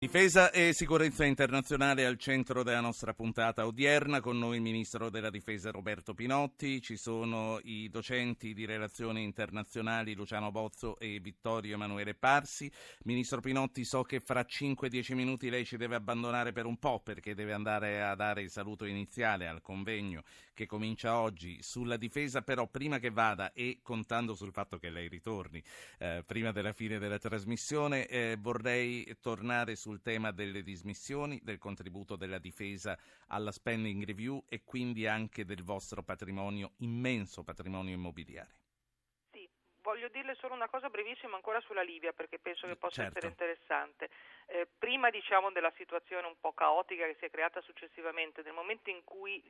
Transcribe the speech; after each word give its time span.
Difesa 0.00 0.52
e 0.52 0.72
sicurezza 0.74 1.24
internazionale 1.24 2.06
al 2.06 2.18
centro 2.18 2.62
della 2.62 2.78
nostra 2.78 3.14
puntata 3.14 3.66
odierna, 3.66 4.20
con 4.20 4.38
noi 4.38 4.54
il 4.54 4.62
Ministro 4.62 5.10
della 5.10 5.28
Difesa 5.28 5.72
Roberto 5.72 6.14
Pinotti, 6.14 6.80
ci 6.80 6.96
sono 6.96 7.58
i 7.64 7.88
docenti 7.88 8.54
di 8.54 8.64
relazioni 8.64 9.24
internazionali 9.24 10.14
Luciano 10.14 10.52
Bozzo 10.52 11.00
e 11.00 11.18
Vittorio 11.18 11.74
Emanuele 11.74 12.14
Parsi. 12.14 12.70
Ministro 13.06 13.40
Pinotti, 13.40 13.84
so 13.84 14.04
che 14.04 14.20
fra 14.20 14.42
5-10 14.42 15.14
minuti 15.16 15.50
lei 15.50 15.64
ci 15.64 15.76
deve 15.76 15.96
abbandonare 15.96 16.52
per 16.52 16.66
un 16.66 16.76
po' 16.76 17.00
perché 17.00 17.34
deve 17.34 17.52
andare 17.52 18.00
a 18.00 18.14
dare 18.14 18.42
il 18.42 18.50
saluto 18.50 18.84
iniziale 18.84 19.48
al 19.48 19.62
convegno 19.62 20.22
che 20.58 20.66
comincia 20.66 21.18
oggi 21.18 21.60
sulla 21.62 21.96
difesa, 21.96 22.42
però 22.42 22.68
prima 22.68 22.98
che 22.98 23.10
vada 23.10 23.52
e 23.52 23.80
contando 23.82 24.34
sul 24.34 24.52
fatto 24.52 24.78
che 24.78 24.90
lei 24.90 25.08
ritorni 25.08 25.60
eh, 25.98 26.22
prima 26.24 26.52
della 26.52 26.72
fine 26.72 26.98
della 26.98 27.18
trasmissione, 27.18 28.06
eh, 28.06 28.36
vorrei 28.38 29.16
tornare 29.20 29.74
su 29.74 29.88
sul 29.88 30.02
tema 30.02 30.32
delle 30.32 30.62
dismissioni, 30.62 31.40
del 31.42 31.56
contributo 31.56 32.14
della 32.14 32.38
difesa 32.38 32.98
alla 33.28 33.50
spending 33.50 34.04
review 34.04 34.44
e 34.46 34.62
quindi 34.62 35.06
anche 35.06 35.46
del 35.46 35.62
vostro 35.62 36.02
patrimonio, 36.02 36.72
immenso 36.80 37.42
patrimonio 37.42 37.94
immobiliare. 37.94 38.50
Sì, 39.32 39.48
Voglio 39.80 40.08
dirle 40.08 40.34
solo 40.34 40.52
una 40.52 40.68
cosa 40.68 40.90
brevissima 40.90 41.36
ancora 41.36 41.58
sulla 41.60 41.80
Libia 41.80 42.12
perché 42.12 42.38
penso 42.38 42.66
che 42.66 42.76
possa 42.76 43.02
certo. 43.02 43.16
essere 43.16 43.32
interessante. 43.32 44.10
Eh, 44.46 44.68
prima 44.78 45.08
diciamo 45.08 45.50
della 45.52 45.72
situazione 45.78 46.26
un 46.26 46.38
po' 46.38 46.52
caotica 46.52 47.06
che 47.06 47.16
si 47.18 47.24
è 47.24 47.30
creata 47.30 47.62
successivamente, 47.62 48.42
nel 48.42 48.52
momento 48.52 48.90
in 48.90 49.02
cui 49.04 49.42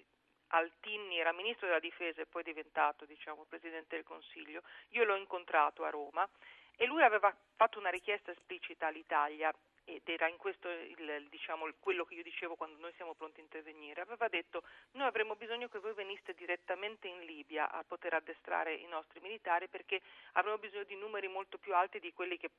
Altini 0.49 1.19
era 1.19 1.33
ministro 1.33 1.67
della 1.67 1.79
difesa 1.79 2.23
e 2.23 2.27
poi 2.27 2.43
diventato 2.43 3.05
diciamo, 3.05 3.45
presidente 3.49 3.97
del 3.97 4.05
Consiglio, 4.05 4.63
io 4.91 5.05
l'ho 5.05 5.17
incontrato 5.17 5.85
a 5.85 5.91
Roma 5.91 6.29
e 6.77 6.87
lui 6.87 7.03
aveva 7.03 7.35
fatto 7.57 7.79
una 7.79 7.91
richiesta 7.91 8.31
esplicita 8.31 8.87
all'Italia 8.87 9.53
ed 9.85 10.07
era 10.07 10.29
in 10.29 10.37
questo 10.37 10.69
il, 10.69 11.27
diciamo, 11.31 11.67
quello 11.81 12.05
che 12.05 12.15
io 12.15 12.23
dicevo 12.23 12.57
quando 12.57 12.79
noi 12.79 12.93
siamo 12.95 13.15
pronti 13.15 13.41
a 13.41 13.43
intervenire, 13.43 14.03
aveva 14.03 14.29
detto 14.29 14.63
noi 14.93 15.07
avremmo 15.07 15.35
bisogno 15.35 15.69
che 15.69 15.79
voi 15.79 15.95
veniste 15.95 16.35
direttamente 16.35 17.09
in 17.09 17.25
Libia 17.25 17.71
a 17.71 17.83
poter 17.85 18.15
addestrare 18.15 18.75
i 18.75 18.87
nostri 18.87 19.21
militari 19.21 19.67
perché 19.69 20.03
avremo 20.33 20.59
bisogno 20.59 20.85
di 20.85 20.97
numeri 20.97 21.27
molto 21.29 21.57
più 21.57 21.75
alti 21.75 22.01
di 22.01 22.13
quelli 22.13 22.37
che 22.37 22.51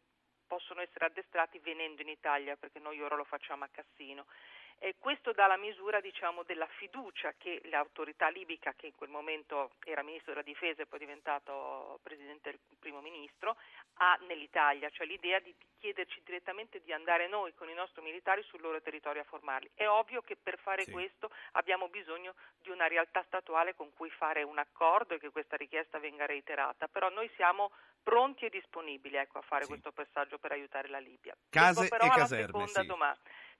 possono 0.48 0.82
essere 0.82 1.06
addestrati 1.06 1.60
venendo 1.60 2.02
in 2.02 2.10
Italia 2.10 2.58
perché 2.58 2.80
noi 2.80 3.00
ora 3.00 3.16
lo 3.16 3.23
facciamo 3.23 3.64
a 3.64 3.70
Cassino. 3.72 4.26
E 4.82 4.96
questo 4.98 5.34
dà 5.34 5.46
la 5.46 5.58
misura 5.58 6.00
diciamo, 6.00 6.44
della 6.44 6.66
fiducia 6.66 7.34
che 7.38 7.62
l'autorità 7.66 8.30
libica, 8.30 8.74
che 8.74 8.88
in 8.88 8.96
quel 8.96 9.10
momento 9.10 9.72
era 9.84 10.04
ministro 10.04 10.32
della 10.32 10.46
difesa 10.46 10.82
e 10.82 10.86
poi 10.86 11.00
diventato 11.00 12.00
presidente 12.02 12.52
del 12.52 12.60
primo 12.80 13.02
ministro, 13.02 13.58
ha 13.96 14.18
nell'Italia, 14.28 14.90
cioè 14.90 15.06
l'idea 15.06 15.40
di 15.40 15.54
chiederci 15.80 16.22
direttamente 16.24 16.82
di 16.82 16.94
andare 16.94 17.28
noi 17.28 17.54
con 17.56 17.70
i 17.70 17.74
nostri 17.74 18.02
militari 18.02 18.42
sul 18.44 18.62
loro 18.62 18.82
territorio 18.82 19.22
a 19.22 19.26
formarli. 19.26 19.72
È 19.74 19.86
ovvio 19.86 20.22
che 20.22 20.38
per 20.38 20.58
fare 20.58 20.84
sì. 20.84 20.92
questo 20.92 21.30
abbiamo 21.54 21.90
bisogno 21.90 22.36
di 22.62 22.70
una 22.70 22.88
realtà 22.88 23.22
statuale 23.24 23.76
con 23.76 23.94
cui 23.94 24.10
fare 24.10 24.44
un 24.44 24.60
accordo 24.60 25.16
e 25.16 25.20
che 25.20 25.30
questa 25.30 25.58
richiesta 25.58 26.00
venga 26.00 26.26
reiterata, 26.26 26.88
però 26.88 27.10
noi 27.10 27.30
siamo 27.36 27.72
pronti 28.02 28.46
e 28.46 28.50
disponibili 28.50 29.18
ecco, 29.18 29.40
a 29.40 29.42
fare 29.42 29.64
Sì. 29.64 29.70
questo 29.70 29.92
passaggio 29.92 30.38
per 30.38 30.54
aiutare 30.54 30.88
la 30.88 31.00
Libia. 31.00 31.36
Case 31.50 31.90
però 31.90 32.06
e 32.06 32.10
caserme, 32.10 32.68
sì. 32.68 32.86
domanda. 32.86 33.20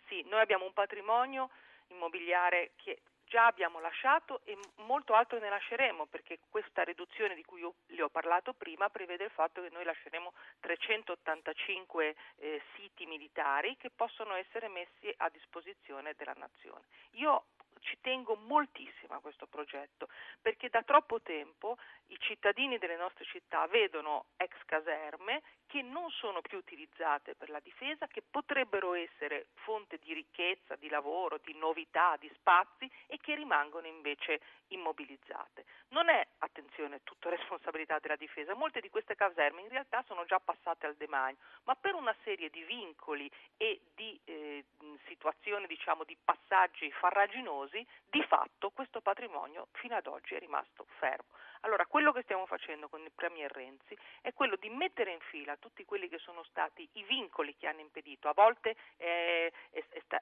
Sì, 0.10 0.26
noi 0.28 0.42
abbiamo 0.42 0.66
un 0.66 0.74
patrimonio 0.74 1.50
immobiliare 1.88 2.72
che 2.76 3.02
già 3.30 3.46
abbiamo 3.46 3.80
lasciato 3.80 4.42
e 4.44 4.58
molto 4.78 5.14
altro 5.14 5.38
ne 5.38 5.50
lasceremo 5.50 6.08
perché 6.08 6.40
questa 6.50 6.84
riduzione 6.84 7.36
di 7.36 7.46
cui 7.46 7.60
io 7.60 7.76
le 7.88 8.02
ho 8.02 8.10
parlato 8.10 8.54
prima 8.54 8.90
prevede 8.90 9.26
il 9.26 9.30
fatto 9.30 9.62
che 9.62 9.70
noi 9.70 9.84
lasceremo 9.84 10.34
385 10.62 12.16
eh, 12.38 12.62
siti 12.76 13.06
militari 13.06 13.78
che 13.78 13.92
possono 13.92 14.34
essere 14.34 14.68
messi 14.68 15.14
a 15.18 15.30
disposizione 15.30 16.16
della 16.18 16.36
nazione. 16.36 16.86
Io 17.12 17.46
ci 17.82 17.98
tengo 18.02 18.36
moltissimo 18.36 19.16
a 19.16 19.20
questo 19.20 19.48
progetto 19.48 20.08
perché 20.42 20.70
da 20.70 20.84
troppo 20.84 21.22
tempo 21.22 21.78
i 22.08 22.18
cittadini 22.20 22.78
delle 22.78 22.98
nostre 22.98 23.26
città 23.26 23.68
vedono 23.68 24.26
ex 24.38 24.54
caserme 24.66 25.42
che 25.70 25.84
non 25.84 26.10
sono 26.10 26.42
più 26.42 26.58
utilizzate 26.58 27.36
per 27.36 27.50
la 27.50 27.60
difesa, 27.60 28.08
che 28.08 28.24
potrebbero 28.28 28.96
essere 28.96 29.50
fonte 29.54 30.00
di 30.00 30.14
ricchezza, 30.14 30.76
di 30.76 30.90
lavoro, 30.90 31.40
di 31.44 31.54
novità, 31.54 32.18
di 32.20 32.30
spazi 32.34 32.90
e 33.06 33.20
che 33.22 33.36
rimangono 33.36 33.86
invece 33.86 34.42
immobilizzate. 34.70 35.66
Non 35.90 36.10
è, 36.10 36.26
attenzione, 36.40 37.02
tutta 37.04 37.30
responsabilità 37.38 38.00
della 38.00 38.16
difesa, 38.16 38.56
molte 38.56 38.82
di 38.82 38.90
queste 38.90 39.16
caserme 39.16 39.62
in 39.62 39.70
realtà 39.70 40.04
sono 40.08 40.26
già 40.26 40.40
passate 40.40 40.88
al 40.88 40.96
demanio, 40.96 41.38
ma 41.66 41.76
per 41.76 41.94
una 41.94 42.16
serie 42.24 42.50
di 42.50 42.64
vincoli 42.64 43.30
e 43.56 43.82
di 43.94 44.20
eh, 44.26 44.66
situazioni, 45.06 45.68
diciamo, 45.68 46.04
di 46.04 46.18
passaggi 46.24 46.92
farraginosi, 46.94 47.69
di 47.70 48.24
fatto 48.24 48.70
questo 48.72 49.02
patrimonio 49.02 49.68
fino 49.74 49.96
ad 49.96 50.08
oggi 50.08 50.36
è 50.36 50.40
rimasto 50.40 50.86
fermo. 50.98 51.28
Allora, 51.62 51.86
quello 51.86 52.14
che 52.14 52.22
stiamo 52.22 52.46
facendo 52.46 52.88
con 52.88 53.02
il 53.02 53.12
Premier 53.14 53.52
Renzi 53.52 53.98
è 54.22 54.34
quello 54.34 54.56
di 54.56 54.70
mettere 54.70 55.12
in 55.12 55.20
fila 55.20 55.58
tutti 55.58 55.84
quelli 55.84 56.08
che 56.08 56.18
sono 56.18 56.44
stati 56.44 56.88
i 56.94 57.04
vincoli 57.04 57.56
che 57.58 57.68
hanno 57.68 57.82
impedito. 57.82 58.30
A 58.30 58.34
volte 58.34 58.78
eh, 58.96 59.52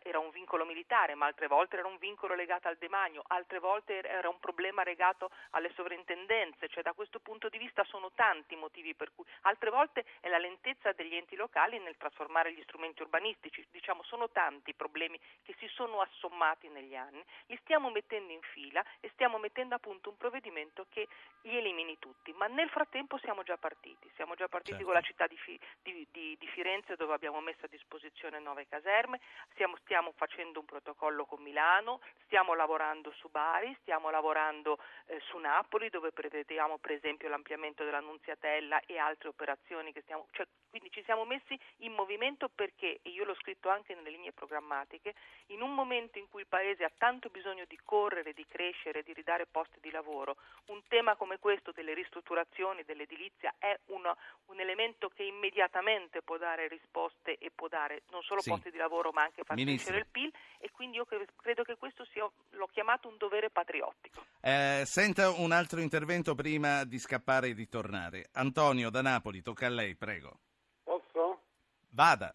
era 0.02 0.18
un 0.18 0.32
vincolo 0.32 0.66
militare, 0.66 1.14
ma 1.14 1.28
altre 1.28 1.48
volte 1.48 1.78
era 1.78 1.88
un 1.88 1.98
vincolo 1.98 2.34
legato 2.34 2.68
al 2.68 2.78
demanio, 2.78 3.24
altre 3.28 3.60
volte 3.60 3.98
era- 3.98 4.10
era 4.10 4.30
un 4.30 4.40
problema 4.40 4.84
legato 4.84 5.30
alle 5.52 5.72
sovrintendenze, 5.76 6.70
cioè 6.70 6.82
da 6.82 6.94
questo 6.94 7.20
punto 7.20 7.50
di 7.50 7.60
vista 7.60 7.84
sono 7.84 8.12
tanti 8.14 8.56
i 8.56 8.58
motivi 8.58 8.96
per 8.96 9.12
cui, 9.14 9.26
altre 9.42 9.70
volte 9.70 10.06
è 10.20 10.30
la 10.30 10.40
lentezza 10.40 10.92
degli 10.94 11.16
enti 11.16 11.36
locali 11.36 11.78
nel 11.80 11.98
trasformare 11.98 12.52
gli 12.52 12.62
strumenti 12.64 13.04
urbanistici, 13.04 13.66
diciamo 13.70 14.02
sono 14.04 14.30
tanti 14.30 14.72
i 14.72 14.74
problemi 14.74 15.20
che 15.44 15.54
si 15.60 15.68
sono 15.68 16.02
assommati 16.02 16.68
negli 16.70 16.96
anni, 16.96 17.24
li 17.48 17.58
stiamo 17.62 17.90
mettendo 17.90 18.34
in 18.34 18.42
fila 18.42 18.84
e 19.00 19.10
stiamo 19.14 19.38
mettendo 19.38 19.76
a 19.76 19.80
punto 19.80 20.10
un 20.10 20.18
provvedimento 20.18 20.86
che 20.90 21.08
li 21.42 21.58
elimini 21.58 21.98
tutti, 22.00 22.34
ma 22.34 22.48
nel 22.48 22.70
frattempo 22.70 23.18
siamo 23.20 23.44
già 23.44 23.58
partiti, 23.58 24.10
siamo 24.16 24.36
già 24.36 24.48
partiti 24.48 24.72
Certo. 24.78 24.86
con 24.86 24.94
la 24.94 25.02
città 25.02 25.28
di, 25.28 25.38
Fi- 25.38 25.60
di- 25.82 26.08
di- 26.12 26.36
di 26.38 26.48
Firenze 26.48 26.96
dove 26.96 27.14
abbiamo 27.14 27.40
messo 27.40 27.66
a 27.66 27.70
disposizione 27.70 28.40
nove 28.40 28.68
caserme, 28.68 29.20
stiamo, 29.52 29.78
stiamo 29.78 30.12
facendo 30.16 30.60
un 30.60 30.66
protocollo 30.66 31.26
con 31.26 31.42
Milano, 31.42 32.02
stiamo 32.26 32.54
lavorando 32.54 33.12
su 33.12 33.30
Bari, 33.30 33.76
stiamo 33.82 34.10
lavorando 34.10 34.80
eh, 35.06 35.20
su 35.22 35.38
Napoli 35.38 35.90
dove 35.90 36.12
prevediamo 36.12 36.78
per 36.78 36.92
esempio 36.92 37.30
l'ampliamento 37.30 37.84
dell'Annunziatella 37.84 38.82
e 38.86 38.98
altre 38.98 39.30
operazioni 39.30 39.94
che 39.94 40.02
stiamo, 40.02 40.28
cioè, 40.32 40.46
quindi 40.70 40.92
ci 40.92 41.04
siamo 41.04 41.26
messi 41.26 41.58
in 41.78 41.94
movimento 41.94 42.50
perché, 42.50 43.00
e 43.02 43.10
io 43.10 43.24
l'ho 43.24 43.36
scritto 43.36 43.70
anche 43.70 43.96
nelle 43.96 44.10
linee 44.10 44.34
programmatiche, 44.34 45.14
in 45.48 45.62
un 45.62 45.74
momento 45.74 46.18
in 46.18 46.28
cui 46.30 46.42
il 46.42 46.48
Paese 46.48 46.84
ha 46.84 46.92
tanto 46.98 47.27
bisogno 47.30 47.66
di 47.68 47.80
correre, 47.84 48.34
di 48.34 48.46
crescere, 48.48 49.04
di 49.04 49.14
ridare 49.14 49.46
posti 49.46 49.80
di 49.80 49.92
lavoro, 49.92 50.38
un 50.68 50.82
tema 50.88 51.16
come 51.16 51.38
questo 51.40 51.72
delle 51.72 51.94
ristrutturazioni, 51.94 52.84
dell'edilizia 52.84 53.54
è 53.58 53.78
un, 53.88 54.04
un 54.46 54.60
elemento 54.60 55.10
che 55.10 55.24
immediatamente 55.24 56.22
può 56.22 56.38
dare 56.38 56.68
risposte 56.68 57.38
e 57.38 57.52
può 57.54 57.68
dare 57.68 58.04
non 58.10 58.22
solo 58.24 58.42
Sì. 58.42 58.50
posti 58.50 58.72
di 58.72 58.78
lavoro 58.78 59.12
ma 59.12 59.24
anche 59.24 59.44
far 59.44 59.56
Ministro. 59.56 59.94
crescere 59.94 60.06
il 60.06 60.12
PIL 60.12 60.34
e 60.60 60.72
quindi 60.72 60.98
io 60.98 61.06
cre- 61.06 61.28
credo 61.36 61.64
che 61.64 61.76
questo 61.78 62.06
sia, 62.06 62.30
l'ho 62.52 62.68
chiamato 62.68 63.08
un 63.08 63.18
dovere 63.18 63.50
patriottico. 63.50 64.26
Eh, 64.42 64.84
senta 64.86 65.30
un 65.30 65.52
altro 65.52 65.80
intervento 65.80 66.36
prima 66.36 66.84
di 66.84 67.00
scappare 67.00 67.50
e 67.50 67.54
di 67.54 67.68
tornare. 67.68 68.30
Antonio 68.34 68.90
da 68.90 69.02
Napoli, 69.02 69.42
tocca 69.42 69.66
a 69.68 69.70
lei, 69.70 69.96
prego. 69.96 70.40
Posso? 70.84 71.42
Vada. 71.90 72.32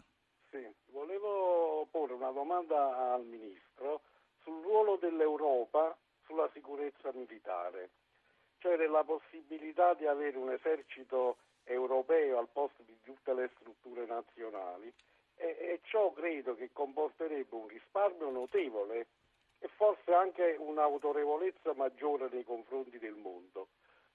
Sì, 0.51 0.67
volevo 0.91 1.87
porre 1.91 2.13
una 2.13 2.31
domanda 2.31 3.13
al 3.15 3.25
Ministro 3.25 4.03
sul 4.43 4.63
ruolo 4.63 4.97
dell'Europa 4.97 5.97
sulla 6.25 6.49
sicurezza 6.53 7.11
militare, 7.13 7.91
cioè 8.59 8.77
della 8.77 9.05
possibilità 9.05 9.95
di 9.95 10.07
avere 10.07 10.37
un 10.39 10.51
esercito 10.51 11.37
europeo 11.65 12.39
al 12.39 12.49
posto 12.49 12.83
di 12.83 12.97
tutte 13.03 13.35
le 13.35 13.51
strutture 13.57 14.07
nazionali 14.07 14.93
e, 15.37 15.47
e 15.47 15.81
ciò 15.85 16.13
credo 16.13 16.55
che 16.55 16.71
comporterebbe 16.73 17.55
un 17.55 17.69
risparmio 17.69 18.31
notevole 18.31 19.07
e 19.59 19.69
forse 19.77 20.13
anche 20.13 20.57
un'autorevolezza 20.59 21.73
maggiore 21.75 22.29
nei 22.31 22.45
confronti 22.45 22.99
del 22.99 23.15
mondo. 23.15 23.69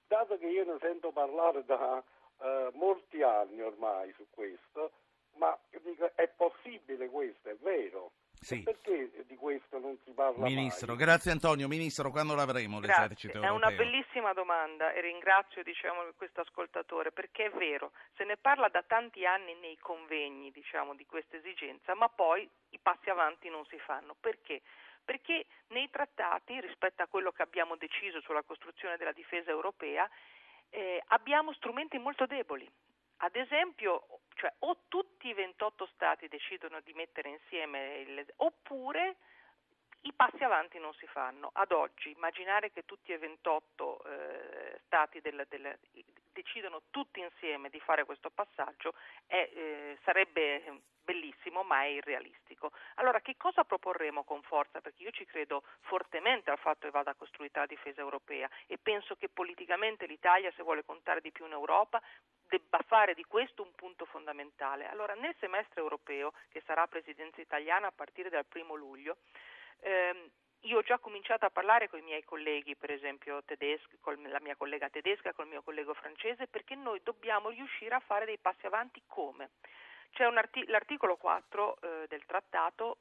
Dato 0.07 0.37
che 0.37 0.47
io 0.47 0.65
ne 0.65 0.77
sento 0.79 1.11
parlare 1.11 1.63
da 1.65 2.03
eh, 2.39 2.69
molti 2.73 3.21
anni 3.21 3.61
ormai 3.61 4.11
su 4.13 4.25
questo, 4.29 4.91
ma 5.35 5.57
dico, 5.81 6.09
è 6.15 6.27
possibile 6.29 7.07
questo, 7.09 7.49
è 7.49 7.55
vero? 7.55 8.11
Sì. 8.39 8.61
Perché 8.63 9.25
questo 9.37 9.79
non 9.79 9.97
si 10.03 10.11
parla 10.11 10.45
Ministro, 10.45 10.95
mai? 10.95 10.97
grazie 10.97 11.31
Antonio. 11.31 11.67
Ministro, 11.67 12.11
quando 12.11 12.35
l'avremo 12.35 12.79
Grazie, 12.79 13.03
l'esercito 13.03 13.39
è 13.39 13.45
europeo? 13.45 13.67
una 13.67 13.75
bellissima 13.75 14.33
domanda 14.33 14.91
e 14.91 15.01
ringrazio 15.01 15.63
diciamo, 15.63 16.01
questo 16.15 16.41
ascoltatore 16.41 17.11
perché 17.11 17.45
è 17.45 17.49
vero, 17.51 17.91
se 18.15 18.23
ne 18.23 18.37
parla 18.37 18.67
da 18.67 18.83
tanti 18.85 19.25
anni 19.25 19.55
nei 19.55 19.77
convegni 19.77 20.51
diciamo, 20.51 20.95
di 20.95 21.05
questa 21.05 21.37
esigenza, 21.37 21.95
ma 21.95 22.09
poi 22.09 22.49
i 22.69 22.79
passi 22.79 23.09
avanti 23.09 23.49
non 23.49 23.65
si 23.65 23.77
fanno. 23.79 24.15
Perché? 24.19 24.61
Perché 25.05 25.45
nei 25.67 25.89
trattati, 25.89 26.59
rispetto 26.59 27.01
a 27.01 27.07
quello 27.07 27.31
che 27.31 27.41
abbiamo 27.41 27.77
deciso 27.77 28.19
sulla 28.21 28.43
costruzione 28.43 28.97
della 28.97 29.13
difesa 29.13 29.49
europea, 29.49 30.09
eh, 30.69 31.01
abbiamo 31.07 31.53
strumenti 31.53 31.97
molto 31.97 32.25
deboli. 32.25 32.69
Ad 33.17 33.35
esempio, 33.35 34.19
cioè 34.37 34.53
o 34.59 34.77
tutti 34.87 35.27
i 35.27 35.33
28 35.33 35.89
stati 35.93 36.27
decidono 36.27 36.79
di 36.81 36.93
mettere 36.93 37.29
insieme 37.29 37.97
il, 37.97 38.25
oppure 38.37 39.17
i 40.01 40.13
passi 40.13 40.43
avanti 40.43 40.79
non 40.79 40.93
si 40.93 41.07
fanno. 41.07 41.49
Ad 41.53 41.71
oggi 41.71 42.11
immaginare 42.11 42.71
che 42.71 42.85
tutti 42.85 43.11
e 43.11 43.17
28 43.17 44.03
eh, 44.03 44.79
stati 44.85 45.19
del, 45.21 45.45
del, 45.49 45.77
decidono 46.31 46.83
tutti 46.91 47.19
insieme 47.19 47.69
di 47.69 47.79
fare 47.79 48.05
questo 48.05 48.29
passaggio 48.29 48.93
è, 49.25 49.49
eh, 49.53 49.97
sarebbe 50.03 50.81
bellissimo 51.03 51.63
ma 51.63 51.83
è 51.83 51.87
irrealistico. 51.87 52.71
Allora 52.95 53.21
che 53.21 53.35
cosa 53.37 53.63
proporremo 53.63 54.23
con 54.23 54.41
forza? 54.43 54.81
Perché 54.81 55.03
io 55.03 55.11
ci 55.11 55.25
credo 55.25 55.63
fortemente 55.81 56.51
al 56.51 56.59
fatto 56.59 56.85
che 56.85 56.91
vada 56.91 57.15
costruita 57.15 57.61
la 57.61 57.65
difesa 57.65 58.01
europea 58.01 58.49
e 58.67 58.77
penso 58.77 59.15
che 59.15 59.29
politicamente 59.29 60.05
l'Italia 60.05 60.51
se 60.55 60.63
vuole 60.63 60.83
contare 60.83 61.21
di 61.21 61.31
più 61.31 61.45
in 61.45 61.53
Europa 61.53 62.01
debba 62.47 62.79
fare 62.85 63.13
di 63.13 63.23
questo 63.23 63.63
un 63.63 63.73
punto 63.75 64.05
fondamentale. 64.05 64.87
Allora 64.87 65.13
nel 65.13 65.35
semestre 65.39 65.81
europeo 65.81 66.33
che 66.49 66.61
sarà 66.65 66.87
presidenza 66.87 67.41
italiana 67.41 67.87
a 67.87 67.91
partire 67.91 68.29
dal 68.29 68.45
primo 68.45 68.75
luglio 68.75 69.17
ehm, 69.79 70.29
io 70.61 70.79
ho 70.79 70.81
già 70.81 70.97
cominciato 70.97 71.45
a 71.45 71.49
parlare 71.49 71.87
con 71.87 71.99
i 71.99 72.03
miei 72.03 72.23
colleghi, 72.23 72.75
per 72.75 72.91
esempio 72.91 73.43
tedeschi, 73.43 73.97
con 74.01 74.21
la 74.21 74.39
mia 74.41 74.55
collega 74.55 74.89
tedesca, 74.89 75.33
con 75.33 75.45
il 75.45 75.51
mio 75.51 75.61
collega 75.61 75.93
francese, 75.93 76.47
perché 76.47 76.75
noi 76.75 76.99
dobbiamo 77.03 77.49
riuscire 77.49 77.95
a 77.95 77.99
fare 77.99 78.25
dei 78.25 78.37
passi 78.37 78.65
avanti 78.65 79.01
come? 79.05 79.51
C'è 80.11 80.23
arti- 80.23 80.65
l'articolo 80.67 81.15
4 81.15 81.77
eh, 81.79 82.07
del 82.07 82.25
trattato 82.25 82.97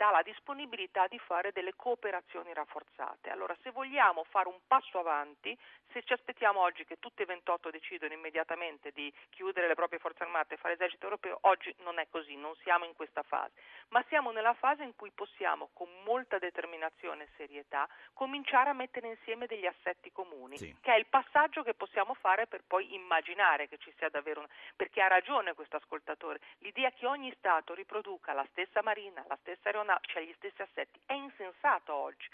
dà 0.00 0.08
la 0.08 0.22
disponibilità 0.22 1.06
di 1.08 1.18
fare 1.18 1.52
delle 1.52 1.74
cooperazioni 1.76 2.54
rafforzate. 2.54 3.28
Allora, 3.28 3.54
se 3.60 3.70
vogliamo 3.70 4.24
fare 4.24 4.48
un 4.48 4.58
passo 4.66 4.98
avanti, 4.98 5.54
se 5.92 6.02
ci 6.04 6.14
aspettiamo 6.14 6.58
oggi 6.58 6.86
che 6.86 6.98
tutti 6.98 7.20
e 7.20 7.26
28 7.26 7.68
decidono 7.68 8.14
immediatamente 8.14 8.92
di 8.92 9.12
chiudere 9.28 9.68
le 9.68 9.74
proprie 9.74 9.98
forze 9.98 10.22
armate 10.22 10.54
e 10.54 10.56
fare 10.56 10.72
l'esercito 10.72 11.04
europeo, 11.04 11.36
oggi 11.42 11.74
non 11.80 11.98
è 11.98 12.06
così, 12.08 12.34
non 12.34 12.54
siamo 12.62 12.86
in 12.86 12.94
questa 12.94 13.22
fase, 13.22 13.52
ma 13.88 14.02
siamo 14.08 14.30
nella 14.30 14.54
fase 14.54 14.84
in 14.84 14.96
cui 14.96 15.10
possiamo 15.10 15.68
con 15.74 15.90
molta 16.06 16.38
determinazione 16.38 17.24
e 17.24 17.28
serietà 17.36 17.86
cominciare 18.14 18.70
a 18.70 18.72
mettere 18.72 19.08
insieme 19.08 19.44
degli 19.44 19.66
assetti 19.66 20.10
comuni, 20.12 20.56
sì. 20.56 20.74
che 20.80 20.94
è 20.94 20.96
il 20.96 21.06
passaggio 21.10 21.62
che 21.62 21.74
possiamo 21.74 22.14
fare 22.14 22.46
per 22.46 22.62
poi 22.66 22.94
immaginare 22.94 23.68
che 23.68 23.76
ci 23.76 23.92
sia 23.98 24.08
davvero, 24.08 24.40
una... 24.40 24.48
perché 24.76 25.02
ha 25.02 25.08
ragione 25.08 25.52
questo 25.52 25.76
ascoltatore, 25.76 26.40
l'idea 26.60 26.90
che 26.90 27.06
ogni 27.06 27.30
Stato 27.36 27.74
riproduca 27.74 28.32
la 28.32 28.46
stessa 28.50 28.80
marina, 28.80 29.22
la 29.28 29.36
stessa 29.42 29.68
aeronautica, 29.68 29.89
c'ha 30.00 30.20
gli 30.20 30.32
stessi 30.36 30.62
assetti. 30.62 31.00
È 31.06 31.14
insensato 31.14 31.94
oggi, 31.94 32.28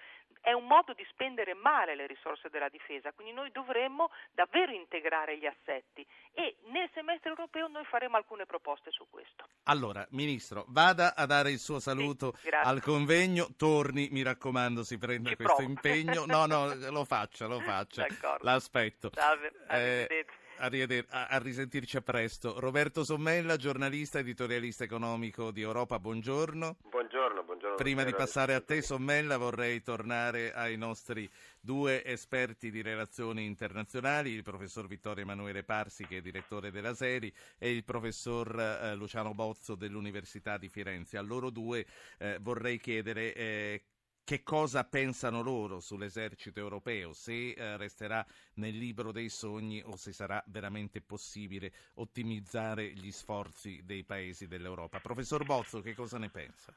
è 0.47 0.53
un 0.53 0.67
modo 0.67 0.93
di 0.93 1.05
spendere 1.11 1.55
male 1.55 1.97
le 1.97 2.07
risorse 2.07 2.49
della 2.51 2.69
difesa, 2.69 3.13
quindi 3.13 3.33
noi 3.33 3.51
dovremmo 3.51 4.11
davvero 4.33 4.71
integrare 4.71 5.37
gli 5.39 5.45
assetti 5.47 6.07
e 6.33 6.59
nel 6.67 6.89
semestre 6.95 7.31
europeo 7.31 7.67
noi 7.67 7.85
faremo 7.85 8.17
alcune 8.17 8.47
proposte 8.47 8.93
su 8.93 9.07
questo. 9.11 9.49
Allora, 9.65 10.07
Ministro, 10.11 10.65
vada 10.69 11.17
a 11.17 11.27
dare 11.27 11.51
il 11.51 11.59
suo 11.59 11.81
saluto 11.81 12.33
sì, 12.37 12.49
al 12.51 12.81
convegno, 12.81 13.49
torni, 13.57 14.09
mi 14.13 14.23
raccomando, 14.23 14.85
si 14.85 14.99
prenda 14.99 15.31
Ci 15.31 15.35
questo 15.37 15.57
provo. 15.57 15.69
impegno. 15.69 16.25
No, 16.27 16.47
no, 16.47 16.73
lo 16.75 17.05
faccia, 17.05 17.47
lo 17.49 17.59
faccia. 17.67 18.07
D'accordo. 18.07 18.45
L'aspetto. 18.45 19.11
Salve, 19.15 19.51
eh, 19.71 20.27
a, 20.59 21.27
a, 21.29 21.39
risentirci 21.39 21.97
a 21.97 22.01
presto. 22.01 22.59
Roberto 22.59 23.05
Sommella, 23.05 23.57
giornalista, 23.57 24.19
editorialista 24.19 24.85
economico 24.85 25.51
di 25.51 25.61
Europa, 25.63 25.99
buongiorno. 25.99 26.77
Buongiorno, 26.91 27.43
buongiorno. 27.43 27.77
Prima 27.77 28.05
di 28.05 28.15
passare 28.15 28.55
a 28.55 28.61
te, 28.61 28.83
Sommella, 28.83 29.37
vorrei 29.37 29.83
tornare 29.83 30.53
ai 30.53 30.77
nostri 30.77 31.29
due 31.61 32.05
esperti 32.05 32.71
di 32.71 32.83
relazioni 32.83 33.45
internazionali, 33.45 34.31
il 34.31 34.43
professor 34.43 34.87
Vittorio 34.87 35.23
Emanuele 35.23 35.63
Parsi, 35.63 36.07
che 36.07 36.19
è 36.19 36.21
direttore 36.21 36.71
della 36.71 36.95
Seri, 36.95 37.33
e 37.59 37.71
il 37.71 37.85
professor 37.85 38.59
eh, 38.59 38.95
Luciano 38.95 39.35
Bozzo 39.35 39.75
dell'Università 39.75 40.57
di 40.57 40.69
Firenze. 40.69 41.19
A 41.19 41.23
loro 41.23 41.51
due 41.51 41.85
eh, 42.19 42.39
vorrei 42.41 42.79
chiedere 42.79 43.35
eh, 43.35 43.83
che 44.27 44.43
cosa 44.43 44.83
pensano 44.83 45.41
loro 45.41 45.79
sull'esercito 45.79 46.59
europeo, 46.59 47.13
se 47.13 47.53
eh, 47.53 47.77
resterà 47.77 48.27
nel 48.55 48.77
libro 48.77 49.13
dei 49.13 49.29
sogni 49.29 49.81
o 49.85 49.95
se 49.95 50.13
sarà 50.13 50.43
veramente 50.49 51.01
possibile 51.01 51.71
ottimizzare 51.95 52.87
gli 52.87 53.13
sforzi 53.13 53.85
dei 53.85 54.03
paesi 54.03 54.49
dell'Europa. 54.49 54.99
Professor 54.99 55.45
Bozzo, 55.45 55.81
che 55.81 55.95
cosa 55.95 56.19
ne 56.19 56.29
pensa? 56.29 56.75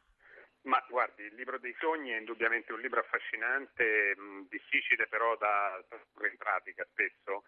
Ma 0.63 0.79
guardi, 0.87 1.23
il 1.23 1.33
libro 1.33 1.57
dei 1.57 1.73
sogni 1.79 2.11
è 2.11 2.19
indubbiamente 2.19 2.71
un 2.71 2.81
libro 2.81 2.99
affascinante, 2.99 4.13
mh, 4.15 4.47
difficile 4.47 5.07
però 5.07 5.35
da 5.35 5.83
tradurre 5.87 6.29
in 6.29 6.37
pratica 6.37 6.85
spesso. 6.91 7.45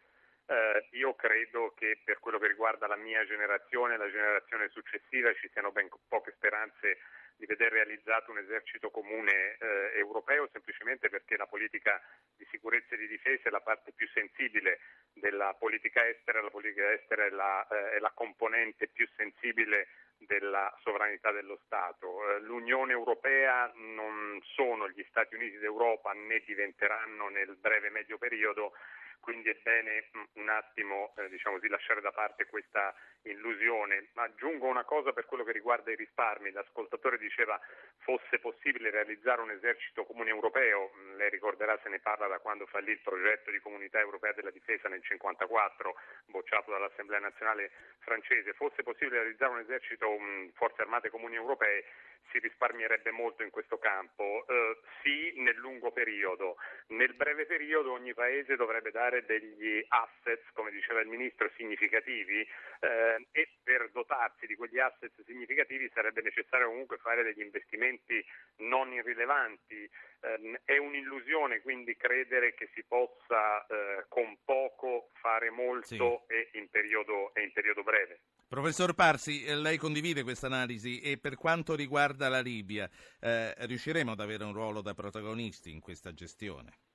Eh, 0.52 0.86
io 0.98 1.16
credo 1.16 1.74
che 1.78 2.02
per 2.04 2.20
quello 2.20 2.38
che 2.38 2.48
riguarda 2.48 2.86
la 2.86 2.98
mia 2.98 3.26
generazione 3.26 3.94
e 3.94 3.98
la 3.98 4.12
generazione 4.12 4.68
successiva 4.68 5.34
ci 5.36 5.48
siano 5.54 5.72
ben 5.72 5.88
poche 6.10 6.34
speranze 6.36 6.98
di 7.38 7.46
vedere 7.46 7.76
realizzato 7.76 8.32
un 8.32 8.38
esercito 8.38 8.92
comune 8.92 9.56
eh, 9.58 9.92
europeo 9.96 10.50
semplicemente 10.52 11.08
perché 11.08 11.38
la 11.38 11.48
politica 11.48 12.02
di 12.36 12.46
sicurezza 12.52 12.96
e 12.96 12.98
di 12.98 13.08
difesa 13.08 13.48
è 13.48 13.50
la 13.50 13.62
parte 13.62 13.94
più 13.94 14.10
sensibile 14.10 14.80
della 15.14 15.56
politica 15.58 16.06
estera, 16.06 16.42
la 16.42 16.50
politica 16.50 16.92
estera 16.92 17.24
è 17.24 17.30
la, 17.30 17.66
eh, 17.68 17.92
è 17.92 18.00
la 18.00 18.12
componente 18.14 18.90
più 18.90 19.08
sensibile 19.16 19.88
della 20.18 20.70
sovranità 20.84 21.32
dello 21.32 21.62
Stato. 21.64 22.28
Eh, 22.28 22.42
L'Unione 22.42 22.92
Europea 22.92 23.72
non 23.76 24.38
sono 24.44 24.90
gli 24.90 25.06
Stati 25.08 25.34
Uniti 25.34 25.60
d'Europa 25.60 26.12
né 26.12 26.44
diventeranno 26.46 27.30
nel 27.30 27.56
breve 27.56 27.90
medio 27.90 28.18
periodo 28.18 28.74
quindi 29.22 29.50
è 29.50 29.58
bene 29.64 30.10
mm, 30.18 30.24
un 30.34 30.50
attimo 30.50 31.14
eh, 31.18 31.30
diciamo 31.30 31.56
così, 31.56 31.70
lasciare 31.70 32.02
da 32.02 32.12
parte 32.12 32.46
questa 32.48 32.94
illusione. 33.24 34.10
Ma 34.14 34.24
aggiungo 34.24 34.68
una 34.68 34.84
cosa 34.84 35.14
per 35.14 35.26
quello 35.26 35.44
che 35.44 35.54
riguarda 35.54 35.92
i 35.92 35.96
risparmi. 35.96 36.52
L'ascoltatore 36.52 37.18
diceva 37.18 37.60
fosse 38.00 38.40
possibile 38.40 38.90
realizzare 38.90 39.42
un 39.42 39.52
esercito 39.52 40.04
comune 40.06 40.30
europeo, 40.32 40.92
mm, 40.94 41.16
lei 41.16 41.30
ricorderà 41.30 41.80
se 41.84 41.90
ne 41.90 42.00
parla 42.00 42.28
da 42.28 42.40
quando 42.40 42.66
fallì 42.66 42.92
il 42.92 43.00
progetto 43.00 43.52
di 43.52 43.60
comunità 43.60 44.00
europea 44.00 44.34
della 44.34 44.52
difesa 44.52 44.90
nel 44.90 45.02
1954, 45.02 45.96
bocciato 46.26 46.72
dall'Assemblea 46.72 47.20
nazionale 47.20 47.72
francese, 48.00 48.54
fosse 48.54 48.84
possibile 48.84 49.20
realizzare 49.20 49.52
un 49.54 49.60
esercito 49.60 50.10
um, 50.10 50.52
forze 50.54 50.82
armate 50.82 51.10
comuni 51.10 51.36
europee 51.36 51.86
si 52.32 52.40
risparmierebbe 52.40 53.12
molto 53.12 53.44
in 53.44 53.50
questo 53.50 53.78
campo. 53.78 54.46
Eh, 54.48 54.78
sì, 55.04 55.34
nel 55.42 55.56
lungo 55.56 55.92
periodo. 55.92 56.56
Nel 56.88 57.14
breve 57.14 57.46
periodo 57.46 57.92
ogni 57.92 58.14
paese 58.14 58.56
dovrebbe 58.56 58.92
dare 58.92 59.11
degli 59.20 59.84
assets, 59.88 60.50
come 60.54 60.72
diceva 60.72 61.02
il 61.02 61.08
Ministro, 61.08 61.52
significativi 61.58 62.48
eh, 62.80 63.28
e 63.32 63.50
per 63.64 63.90
dotarsi 63.92 64.48
di 64.48 64.56
quegli 64.56 64.80
assets 64.80 65.24
significativi 65.26 65.90
sarebbe 65.94 66.22
necessario 66.22 66.68
comunque 66.68 66.98
fare 66.98 67.24
degli 67.24 67.42
investimenti 67.42 68.24
non 68.58 68.92
irrilevanti. 68.94 69.90
Eh, 70.22 70.62
è 70.64 70.78
un'illusione 70.78 71.62
quindi 71.62 71.96
credere 71.98 72.54
che 72.54 72.70
si 72.74 72.84
possa 72.84 73.66
eh, 73.66 74.06
con 74.08 74.38
poco 74.46 75.10
fare 75.14 75.50
molto 75.50 76.26
sì. 76.28 76.34
e, 76.34 76.50
in 76.54 76.70
periodo, 76.70 77.34
e 77.34 77.44
in 77.44 77.52
periodo 77.52 77.84
breve. 77.84 78.20
Professor 78.52 78.94
Parsi, 78.94 79.46
eh, 79.46 79.56
lei 79.56 79.78
condivide 79.78 80.24
questa 80.24 80.48
analisi 80.48 81.00
e 81.00 81.18
per 81.18 81.36
quanto 81.36 81.74
riguarda 81.74 82.28
la 82.28 82.42
Libia, 82.42 82.90
eh, 83.22 83.54
riusciremo 83.66 84.12
ad 84.12 84.20
avere 84.20 84.44
un 84.44 84.52
ruolo 84.52 84.82
da 84.82 84.94
protagonisti 84.94 85.72
in 85.72 85.80
questa 85.80 86.14
gestione? 86.14 86.91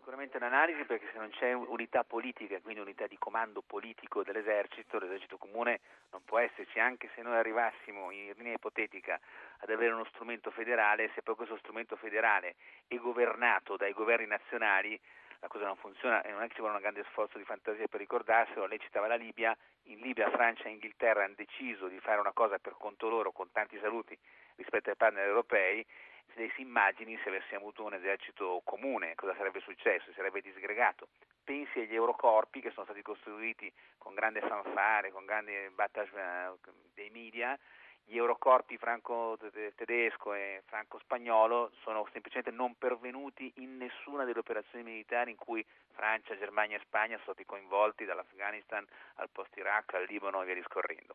Sicuramente 0.00 0.38
l'analisi 0.38 0.84
perché 0.84 1.10
se 1.12 1.18
non 1.18 1.28
c'è 1.28 1.52
unità 1.52 2.04
politica, 2.04 2.58
quindi 2.62 2.80
unità 2.80 3.06
di 3.06 3.18
comando 3.18 3.60
politico 3.60 4.22
dell'esercito, 4.22 4.98
l'esercito 4.98 5.36
comune 5.36 5.80
non 6.12 6.24
può 6.24 6.38
esserci, 6.38 6.80
anche 6.80 7.10
se 7.14 7.20
noi 7.20 7.36
arrivassimo 7.36 8.10
in 8.10 8.32
linea 8.34 8.54
ipotetica 8.54 9.20
ad 9.58 9.68
avere 9.68 9.92
uno 9.92 10.06
strumento 10.06 10.50
federale, 10.52 11.10
se 11.14 11.20
poi 11.20 11.34
questo 11.34 11.58
strumento 11.58 11.96
federale 11.96 12.54
è 12.86 12.96
governato 12.96 13.76
dai 13.76 13.92
governi 13.92 14.26
nazionali, 14.26 14.98
la 15.40 15.48
cosa 15.48 15.66
non 15.66 15.76
funziona 15.76 16.22
e 16.22 16.30
non 16.30 16.40
è 16.40 16.46
che 16.48 16.54
ci 16.54 16.60
vuole 16.60 16.76
un 16.76 16.80
grande 16.80 17.04
sforzo 17.10 17.36
di 17.36 17.44
fantasia 17.44 17.86
per 17.86 18.00
ricordarselo, 18.00 18.64
lei 18.64 18.80
citava 18.80 19.06
la 19.06 19.16
Libia, 19.16 19.54
in 19.84 20.00
Libia 20.00 20.30
Francia 20.30 20.64
e 20.64 20.70
Inghilterra 20.70 21.24
hanno 21.24 21.34
deciso 21.36 21.88
di 21.88 22.00
fare 22.00 22.20
una 22.20 22.32
cosa 22.32 22.58
per 22.58 22.74
conto 22.78 23.10
loro 23.10 23.32
con 23.32 23.52
tanti 23.52 23.78
saluti 23.78 24.16
rispetto 24.56 24.88
ai 24.88 24.96
partner 24.96 25.26
europei, 25.26 25.84
se 26.34 26.50
si 26.54 26.62
immagini 26.62 27.18
se 27.22 27.28
avessimo 27.28 27.60
avuto 27.60 27.84
un 27.84 27.94
esercito 27.94 28.60
comune 28.64 29.14
cosa 29.14 29.34
sarebbe 29.36 29.60
successo, 29.60 30.06
si 30.06 30.14
sarebbe 30.14 30.40
disgregato. 30.40 31.08
Pensi 31.44 31.80
agli 31.80 31.94
eurocorpi 31.94 32.60
che 32.60 32.70
sono 32.70 32.84
stati 32.84 33.02
costruiti 33.02 33.72
con 33.98 34.14
grande 34.14 34.40
fanfare, 34.40 35.10
con 35.10 35.24
grande 35.24 35.70
battage 35.70 36.12
eh, 36.14 36.70
dei 36.94 37.10
media, 37.10 37.58
gli 38.10 38.16
eurocorpi 38.16 38.76
franco-tedesco 38.76 40.34
e 40.34 40.62
franco-spagnolo 40.66 41.70
sono 41.82 42.08
semplicemente 42.10 42.50
non 42.50 42.74
pervenuti 42.76 43.52
in 43.58 43.76
nessuna 43.76 44.24
delle 44.24 44.40
operazioni 44.40 44.82
militari 44.82 45.30
in 45.30 45.36
cui 45.36 45.64
Francia, 45.92 46.36
Germania 46.36 46.76
e 46.76 46.80
Spagna 46.80 47.14
sono 47.18 47.34
stati 47.34 47.44
coinvolti 47.44 48.04
dall'Afghanistan 48.04 48.84
al 49.14 49.28
post-Iraq, 49.30 49.94
al 49.94 50.06
Libano 50.08 50.42
e 50.42 50.44
via 50.44 50.54
discorrendo. 50.54 51.14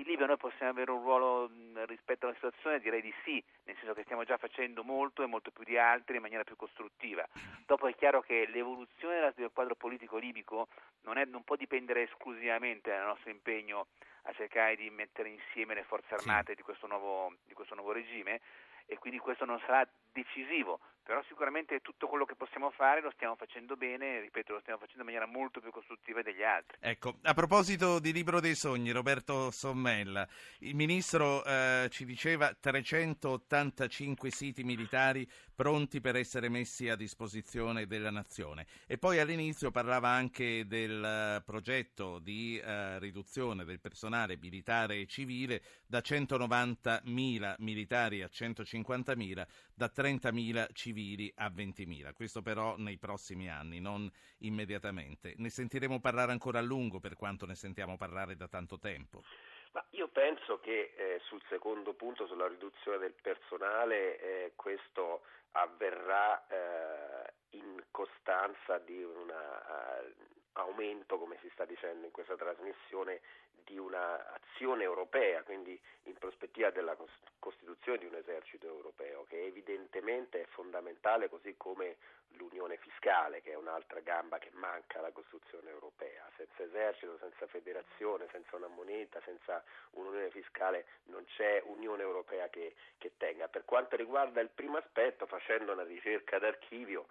In 0.00 0.06
Libia 0.06 0.24
noi 0.24 0.38
possiamo 0.38 0.72
avere 0.72 0.90
un 0.90 1.02
ruolo 1.02 1.50
rispetto 1.84 2.24
una 2.24 2.34
situazione 2.34 2.80
direi 2.80 3.02
di 3.02 3.12
sì, 3.22 3.44
nel 3.64 3.76
senso 3.76 3.92
che 3.92 4.04
stiamo 4.04 4.24
già 4.24 4.38
facendo 4.38 4.82
molto 4.82 5.22
e 5.22 5.26
molto 5.26 5.50
più 5.50 5.62
di 5.62 5.76
altri 5.76 6.16
in 6.16 6.22
maniera 6.22 6.42
più 6.42 6.56
costruttiva. 6.56 7.28
Dopo 7.66 7.86
è 7.86 7.94
chiaro 7.94 8.22
che 8.22 8.46
l'evoluzione 8.48 9.30
del 9.36 9.50
quadro 9.52 9.74
politico 9.74 10.16
libico 10.16 10.68
non, 11.02 11.18
è, 11.18 11.26
non 11.26 11.44
può 11.44 11.54
dipendere 11.54 12.04
esclusivamente 12.04 12.88
dal 12.88 13.04
nostro 13.04 13.28
impegno 13.28 13.88
a 14.22 14.32
cercare 14.32 14.74
di 14.74 14.88
mettere 14.88 15.28
insieme 15.28 15.74
le 15.74 15.84
forze 15.84 16.14
armate 16.14 16.52
sì. 16.52 16.56
di, 16.56 16.62
questo 16.62 16.86
nuovo, 16.86 17.34
di 17.44 17.52
questo 17.52 17.74
nuovo 17.74 17.92
regime 17.92 18.40
e 18.86 18.96
quindi 18.96 19.18
questo 19.18 19.44
non 19.44 19.60
sarà 19.66 19.86
decisivo, 20.12 20.80
però 21.02 21.22
sicuramente 21.26 21.80
tutto 21.80 22.06
quello 22.06 22.24
che 22.24 22.34
possiamo 22.34 22.70
fare 22.70 23.00
lo 23.00 23.10
stiamo 23.14 23.34
facendo 23.34 23.76
bene, 23.76 24.20
ripeto, 24.20 24.52
lo 24.52 24.60
stiamo 24.60 24.78
facendo 24.78 25.00
in 25.00 25.06
maniera 25.06 25.26
molto 25.26 25.60
più 25.60 25.70
costruttiva 25.70 26.22
degli 26.22 26.42
altri. 26.42 26.76
Ecco, 26.80 27.16
a 27.22 27.34
proposito 27.34 27.98
di 27.98 28.12
Libro 28.12 28.40
dei 28.40 28.54
Sogni, 28.54 28.90
Roberto 28.90 29.50
Sommella, 29.50 30.26
il 30.60 30.74
Ministro 30.74 31.44
eh, 31.44 31.88
ci 31.90 32.04
diceva 32.04 32.54
385 32.54 34.30
siti 34.30 34.62
militari 34.62 35.28
pronti 35.54 36.00
per 36.00 36.16
essere 36.16 36.48
messi 36.48 36.88
a 36.88 36.96
disposizione 36.96 37.86
della 37.86 38.10
Nazione 38.10 38.66
e 38.86 38.96
poi 38.96 39.18
all'inizio 39.18 39.70
parlava 39.70 40.08
anche 40.08 40.66
del 40.66 41.04
eh, 41.04 41.42
progetto 41.44 42.18
di 42.18 42.58
eh, 42.58 42.98
riduzione 42.98 43.64
del 43.64 43.80
personale 43.80 44.38
militare 44.38 44.96
e 44.96 45.06
civile 45.06 45.62
da 45.86 45.98
190.000 45.98 47.56
militari 47.58 48.22
a 48.22 48.28
150.000, 48.32 49.46
da 49.74 49.92
30.000 49.94 50.68
civili 50.72 50.89
a 51.36 51.48
20.000. 51.48 52.12
Questo 52.12 52.42
però 52.42 52.76
nei 52.76 52.98
prossimi 52.98 53.48
anni, 53.48 53.80
non 53.80 54.10
immediatamente. 54.38 55.34
Ne 55.36 55.50
sentiremo 55.50 56.00
parlare 56.00 56.32
ancora 56.32 56.58
a 56.58 56.62
lungo 56.62 57.00
per 57.00 57.14
quanto 57.14 57.46
ne 57.46 57.54
sentiamo 57.54 57.96
parlare 57.96 58.36
da 58.36 58.48
tanto 58.48 58.78
tempo. 58.78 59.22
Ma 59.72 59.84
io 59.90 60.08
penso 60.08 60.58
che 60.58 60.92
eh, 60.96 61.20
sul 61.24 61.42
secondo 61.48 61.94
punto, 61.94 62.26
sulla 62.26 62.48
riduzione 62.48 62.98
del 62.98 63.14
personale, 63.20 64.18
eh, 64.18 64.52
questo 64.56 65.22
avverrà 65.52 66.46
eh, 66.48 67.32
in 67.50 67.82
costanza 67.90 68.78
di 68.78 69.02
un 69.02 69.28
uh, 69.28 70.24
aumento, 70.52 71.18
come 71.18 71.38
si 71.40 71.48
sta 71.52 71.64
dicendo 71.64 72.06
in 72.06 72.12
questa 72.12 72.36
trasmissione, 72.36 73.20
di 73.64 73.78
un'azione 73.78 74.82
europea, 74.82 75.42
quindi 75.44 75.80
in 76.04 76.14
prospettiva 76.14 76.70
della 76.70 76.96
costituzione 77.38 77.98
di 77.98 78.06
un 78.06 78.14
esercito 78.14 78.66
europeo, 78.66 79.24
che 79.28 79.44
evidentemente 79.44 80.42
è 80.42 80.46
fondamentale, 80.46 81.28
così 81.28 81.54
come 81.56 81.96
l'unione 82.36 82.76
fiscale, 82.78 83.40
che 83.42 83.52
è 83.52 83.56
un'altra 83.56 84.00
gamba 84.00 84.38
che 84.38 84.50
manca 84.52 84.98
alla 84.98 85.12
costruzione 85.12 85.70
europea. 85.70 86.28
Senza 86.36 86.62
esercito, 86.62 87.18
senza 87.18 87.46
federazione, 87.46 88.28
senza 88.30 88.56
una 88.56 88.68
moneta, 88.68 89.20
senza 89.24 89.62
un'unione 89.92 90.30
fiscale 90.30 90.86
non 91.06 91.24
c'è 91.24 91.62
unione 91.66 92.02
europea 92.02 92.48
che, 92.48 92.74
che 92.98 93.12
tenga. 93.16 93.48
Per 93.48 93.64
quanto 93.64 93.96
riguarda 93.96 94.40
il 94.40 94.50
primo 94.50 94.76
aspetto, 94.76 95.26
facendo 95.26 95.72
una 95.72 95.84
ricerca 95.84 96.38
d'archivio, 96.38 97.06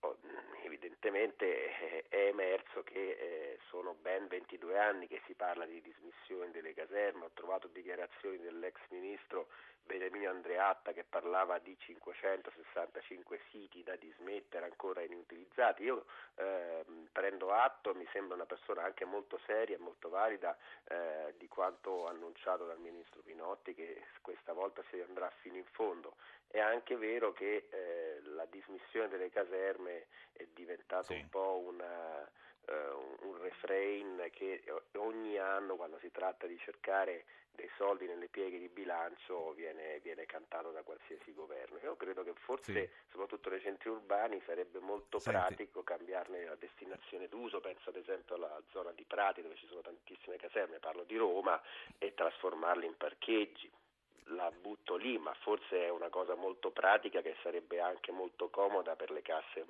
oh, 0.00 0.18
evidentemente 0.64 1.44
eh, 1.46 2.04
è 2.08 2.26
emerso 2.26 2.82
che 2.82 3.10
eh, 3.10 3.58
sono 3.68 3.94
ben 3.94 4.26
22 4.28 4.78
anni 4.78 5.06
che 5.06 5.20
si 5.26 5.34
parla 5.34 5.64
di 5.64 5.80
dismissione 5.80 6.50
delle 6.50 6.74
caserme, 6.74 7.24
ho 7.24 7.30
trovato 7.34 7.68
dichiarazioni 7.68 8.38
dell'ex 8.38 8.76
ministro 8.88 9.48
Benemino 9.84 10.30
Andreatta 10.30 10.92
che 10.92 11.04
parlava 11.04 11.58
di 11.58 11.76
565 11.78 13.40
siti 13.50 13.82
da 13.82 13.96
dismettere 13.96 14.64
ancora 14.64 15.02
inutilizzati. 15.02 15.82
Io 15.82 16.06
eh, 16.36 16.84
prendo 17.10 17.52
atto, 17.52 17.94
mi 17.94 18.06
sembra 18.12 18.36
una 18.36 18.46
persona 18.46 18.84
anche 18.84 19.04
molto 19.04 19.38
seria 19.46 19.76
e 19.76 19.80
molto 19.80 20.08
valida 20.08 20.56
eh, 20.84 21.34
di 21.36 21.48
quanto 21.48 22.06
annunciato 22.06 22.64
dal 22.64 22.78
ministro 22.78 23.20
Pinotti 23.22 23.74
che 23.74 24.02
questa 24.20 24.52
volta 24.52 24.82
si 24.90 25.00
andrà 25.00 25.30
fino 25.40 25.56
in 25.56 25.66
fondo. 25.72 26.16
È 26.46 26.60
anche 26.60 26.96
vero 26.96 27.32
che 27.32 27.68
eh, 27.70 28.20
la 28.24 28.46
dismissione 28.46 29.08
delle 29.08 29.30
caserme 29.30 30.06
è 30.32 30.46
diventata 30.52 31.04
sì. 31.04 31.14
un 31.14 31.28
po' 31.28 31.62
una 31.66 32.28
uh, 32.66 33.26
un 33.26 33.38
refrain 33.40 34.28
che 34.32 34.62
ogni 34.96 35.38
anno 35.38 35.76
quando 35.76 35.98
si 35.98 36.10
tratta 36.10 36.46
di 36.46 36.58
cercare 36.58 37.24
dei 37.54 37.70
soldi 37.76 38.06
nelle 38.06 38.28
pieghe 38.28 38.58
di 38.58 38.68
bilancio 38.68 39.52
viene, 39.52 40.00
viene 40.00 40.24
cantato 40.24 40.70
da 40.70 40.82
qualsiasi 40.82 41.32
governo. 41.34 41.78
Io 41.82 41.96
credo 41.96 42.22
che 42.22 42.32
forse, 42.34 42.72
sì. 42.72 42.88
soprattutto 43.10 43.50
nei 43.50 43.60
centri 43.60 43.90
urbani, 43.90 44.40
sarebbe 44.46 44.78
molto 44.78 45.18
Senti. 45.18 45.38
pratico 45.38 45.82
cambiarne 45.82 46.44
la 46.44 46.54
destinazione 46.54 47.28
d'uso, 47.28 47.60
penso 47.60 47.90
ad 47.90 47.96
esempio 47.96 48.36
alla 48.36 48.60
zona 48.70 48.92
di 48.92 49.04
Prati 49.04 49.42
dove 49.42 49.56
ci 49.56 49.66
sono 49.66 49.82
tantissime 49.82 50.36
caserme, 50.36 50.78
parlo 50.78 51.04
di 51.04 51.16
Roma, 51.16 51.60
e 51.98 52.14
trasformarle 52.14 52.86
in 52.86 52.96
parcheggi 52.96 53.70
la 54.26 54.50
butto 54.50 54.96
lì, 54.96 55.18
ma 55.18 55.34
forse 55.34 55.84
è 55.84 55.90
una 55.90 56.08
cosa 56.08 56.34
molto 56.34 56.70
pratica 56.70 57.20
che 57.20 57.36
sarebbe 57.42 57.80
anche 57.80 58.12
molto 58.12 58.48
comoda 58.48 58.96
per 58.96 59.10
le 59.10 59.20
casse 59.20 59.66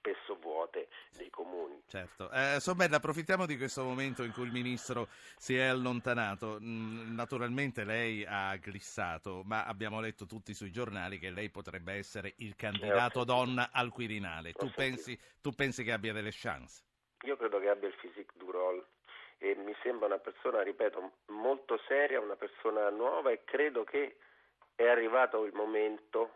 spesso 0.00 0.36
vuote 0.40 0.88
dei 1.16 1.30
comuni. 1.30 1.82
Certo. 1.86 2.30
Eh, 2.30 2.56
Sommella, 2.58 2.96
approfittiamo 2.96 3.46
di 3.46 3.56
questo 3.56 3.84
momento 3.84 4.22
in 4.22 4.32
cui 4.32 4.44
il 4.44 4.52
Ministro 4.52 5.08
si 5.36 5.56
è 5.56 5.66
allontanato. 5.66 6.58
Mm, 6.60 7.14
naturalmente 7.14 7.84
lei 7.84 8.24
ha 8.26 8.56
glissato, 8.56 9.42
ma 9.44 9.64
abbiamo 9.64 10.00
letto 10.00 10.26
tutti 10.26 10.54
sui 10.54 10.72
giornali 10.72 11.18
che 11.18 11.30
lei 11.30 11.50
potrebbe 11.50 11.92
essere 11.92 12.32
il 12.38 12.56
candidato 12.56 13.24
donna 13.24 13.68
al 13.72 13.90
Quirinale. 13.90 14.52
Tu 14.52 14.70
pensi, 14.74 15.18
tu 15.40 15.52
pensi, 15.52 15.84
che 15.84 15.92
abbia 15.92 16.12
delle 16.12 16.30
chance? 16.32 16.82
Io 17.24 17.36
credo 17.36 17.60
che 17.60 17.68
abbia 17.68 17.88
il 17.88 17.94
physique 17.94 18.32
du 18.38 18.50
rôle 18.50 18.82
e 19.36 19.54
mi 19.54 19.74
sembra 19.82 20.06
una 20.06 20.18
persona, 20.18 20.62
ripeto, 20.62 21.12
molto 21.26 21.78
seria, 21.86 22.20
una 22.20 22.36
persona 22.36 22.88
nuova 22.88 23.30
e 23.30 23.44
credo 23.44 23.84
che 23.84 24.16
è 24.74 24.86
arrivato 24.86 25.44
il 25.44 25.52
momento, 25.52 26.30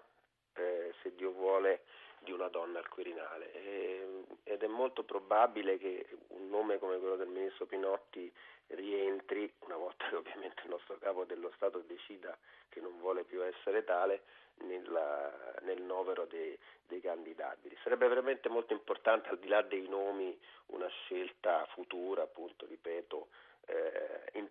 eh, 0.54 0.92
se 1.02 1.14
Dio 1.14 1.30
vuole, 1.32 1.84
di 2.24 2.32
una 2.32 2.48
donna 2.48 2.73
al 2.84 2.88
Quirinale 2.88 3.52
e, 3.52 4.24
ed 4.44 4.62
è 4.62 4.66
molto 4.66 5.02
probabile 5.02 5.78
che 5.78 6.06
un 6.28 6.48
nome 6.48 6.78
come 6.78 6.98
quello 6.98 7.16
del 7.16 7.28
ministro 7.28 7.66
Pinotti 7.66 8.30
rientri, 8.68 9.50
una 9.60 9.76
volta 9.76 10.08
che 10.08 10.16
ovviamente 10.16 10.62
il 10.64 10.70
nostro 10.70 10.96
capo 10.98 11.24
dello 11.24 11.50
Stato 11.56 11.78
decida 11.80 12.36
che 12.68 12.80
non 12.80 12.98
vuole 12.98 13.24
più 13.24 13.42
essere 13.42 13.84
tale, 13.84 14.22
nella, 14.58 15.32
nel 15.62 15.82
novero 15.82 16.26
dei, 16.26 16.56
dei 16.86 17.00
candidabili. 17.00 17.76
Sarebbe 17.82 18.06
veramente 18.06 18.48
molto 18.48 18.72
importante, 18.72 19.28
al 19.28 19.38
di 19.38 19.48
là 19.48 19.62
dei 19.62 19.88
nomi, 19.88 20.38
una 20.66 20.88
scelta 20.88 21.66
futura, 21.72 22.22
appunto, 22.22 22.64
ripeto, 22.66 23.28
eh, 23.66 24.38
in, 24.38 24.48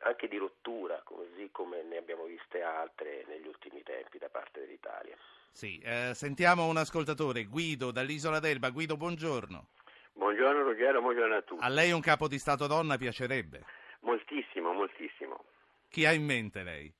anche 0.00 0.28
di 0.28 0.38
rottura, 0.38 1.00
così 1.04 1.50
come 1.50 1.82
ne 1.82 1.98
abbiamo 1.98 2.24
viste 2.24 2.62
altre 2.62 3.24
negli 3.26 3.46
ultimi 3.46 3.82
tempi 3.82 4.18
da 4.18 4.28
parte 4.28 4.60
dell'Italia. 4.60 5.16
Sì, 5.58 5.80
eh, 5.80 6.12
sentiamo 6.14 6.68
un 6.68 6.76
ascoltatore, 6.76 7.46
Guido 7.46 7.90
dall'Isola 7.90 8.38
d'Elba. 8.38 8.70
Guido, 8.70 8.96
buongiorno. 8.96 9.70
Buongiorno 10.12 10.62
Ruggero, 10.62 11.00
buongiorno 11.00 11.34
a 11.34 11.42
tutti. 11.42 11.64
A 11.64 11.68
lei 11.68 11.90
un 11.90 12.00
capo 12.00 12.28
di 12.28 12.38
Stato 12.38 12.68
donna 12.68 12.96
piacerebbe? 12.96 13.64
Moltissimo, 14.02 14.72
moltissimo. 14.72 15.46
Chi 15.88 16.06
ha 16.06 16.12
in 16.12 16.24
mente 16.24 16.62
lei? 16.62 16.94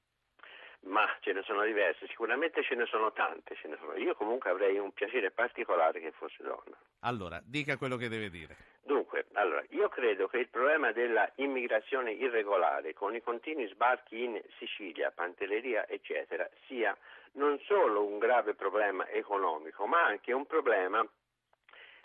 Ma 0.88 1.06
ce 1.20 1.34
ne 1.34 1.42
sono 1.44 1.62
diverse, 1.62 2.08
sicuramente 2.08 2.64
ce 2.64 2.74
ne 2.74 2.86
sono 2.86 3.12
tante. 3.12 3.56
Ne 3.62 3.76
sono. 3.78 3.94
Io 3.94 4.16
comunque 4.16 4.50
avrei 4.50 4.76
un 4.76 4.90
piacere 4.90 5.30
particolare 5.30 6.00
che 6.00 6.10
fosse 6.10 6.42
donna. 6.42 6.76
Allora, 7.02 7.40
dica 7.44 7.76
quello 7.76 7.94
che 7.94 8.08
deve 8.08 8.28
dire. 8.28 8.56
Dunque, 8.82 9.26
allora, 9.38 9.62
io 9.70 9.88
credo 9.88 10.26
che 10.26 10.38
il 10.38 10.48
problema 10.48 10.90
della 10.90 11.30
immigrazione 11.36 12.10
irregolare 12.10 12.92
con 12.92 13.14
i 13.14 13.22
continui 13.22 13.68
sbarchi 13.68 14.24
in 14.24 14.40
Sicilia, 14.58 15.12
Pantelleria, 15.12 15.86
eccetera, 15.88 16.48
sia 16.66 16.96
non 17.32 17.58
solo 17.60 18.04
un 18.04 18.18
grave 18.18 18.54
problema 18.54 19.08
economico, 19.08 19.86
ma 19.86 20.04
anche 20.04 20.32
un 20.32 20.44
problema 20.44 21.06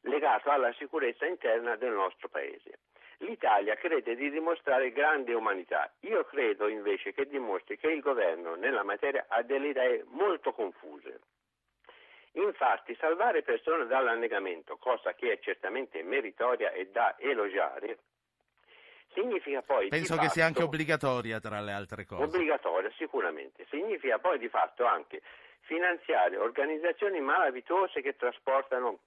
legato 0.01 0.51
alla 0.51 0.71
sicurezza 0.73 1.25
interna 1.25 1.75
del 1.75 1.91
nostro 1.91 2.27
Paese. 2.29 2.79
L'Italia 3.17 3.75
crede 3.75 4.15
di 4.15 4.29
dimostrare 4.29 4.91
grande 4.91 5.33
umanità, 5.33 5.91
io 6.01 6.25
credo 6.25 6.67
invece 6.67 7.13
che 7.13 7.27
dimostri 7.27 7.77
che 7.77 7.87
il 7.87 8.01
governo 8.01 8.55
nella 8.55 8.83
materia 8.83 9.25
ha 9.27 9.41
delle 9.41 9.69
idee 9.69 10.03
molto 10.09 10.51
confuse. 10.51 11.19
Infatti 12.33 12.95
salvare 12.99 13.43
persone 13.43 13.85
dall'annegamento, 13.85 14.77
cosa 14.77 15.13
che 15.13 15.33
è 15.33 15.39
certamente 15.39 16.01
meritoria 16.01 16.71
e 16.71 16.89
da 16.91 17.15
elogiare, 17.19 17.99
significa 19.13 19.61
poi... 19.61 19.89
Penso 19.89 20.15
che 20.15 20.21
fatto, 20.21 20.33
sia 20.33 20.45
anche 20.45 20.63
obbligatoria 20.63 21.39
tra 21.39 21.59
le 21.61 21.71
altre 21.71 22.05
cose. 22.05 22.23
Obbligatoria 22.23 22.91
sicuramente, 22.97 23.65
significa 23.69 24.17
poi 24.17 24.39
di 24.39 24.49
fatto 24.49 24.85
anche 24.85 25.21
finanziare 25.61 26.37
organizzazioni 26.37 27.21
malavitose 27.21 28.01
che 28.01 28.15
trasportano 28.15 28.99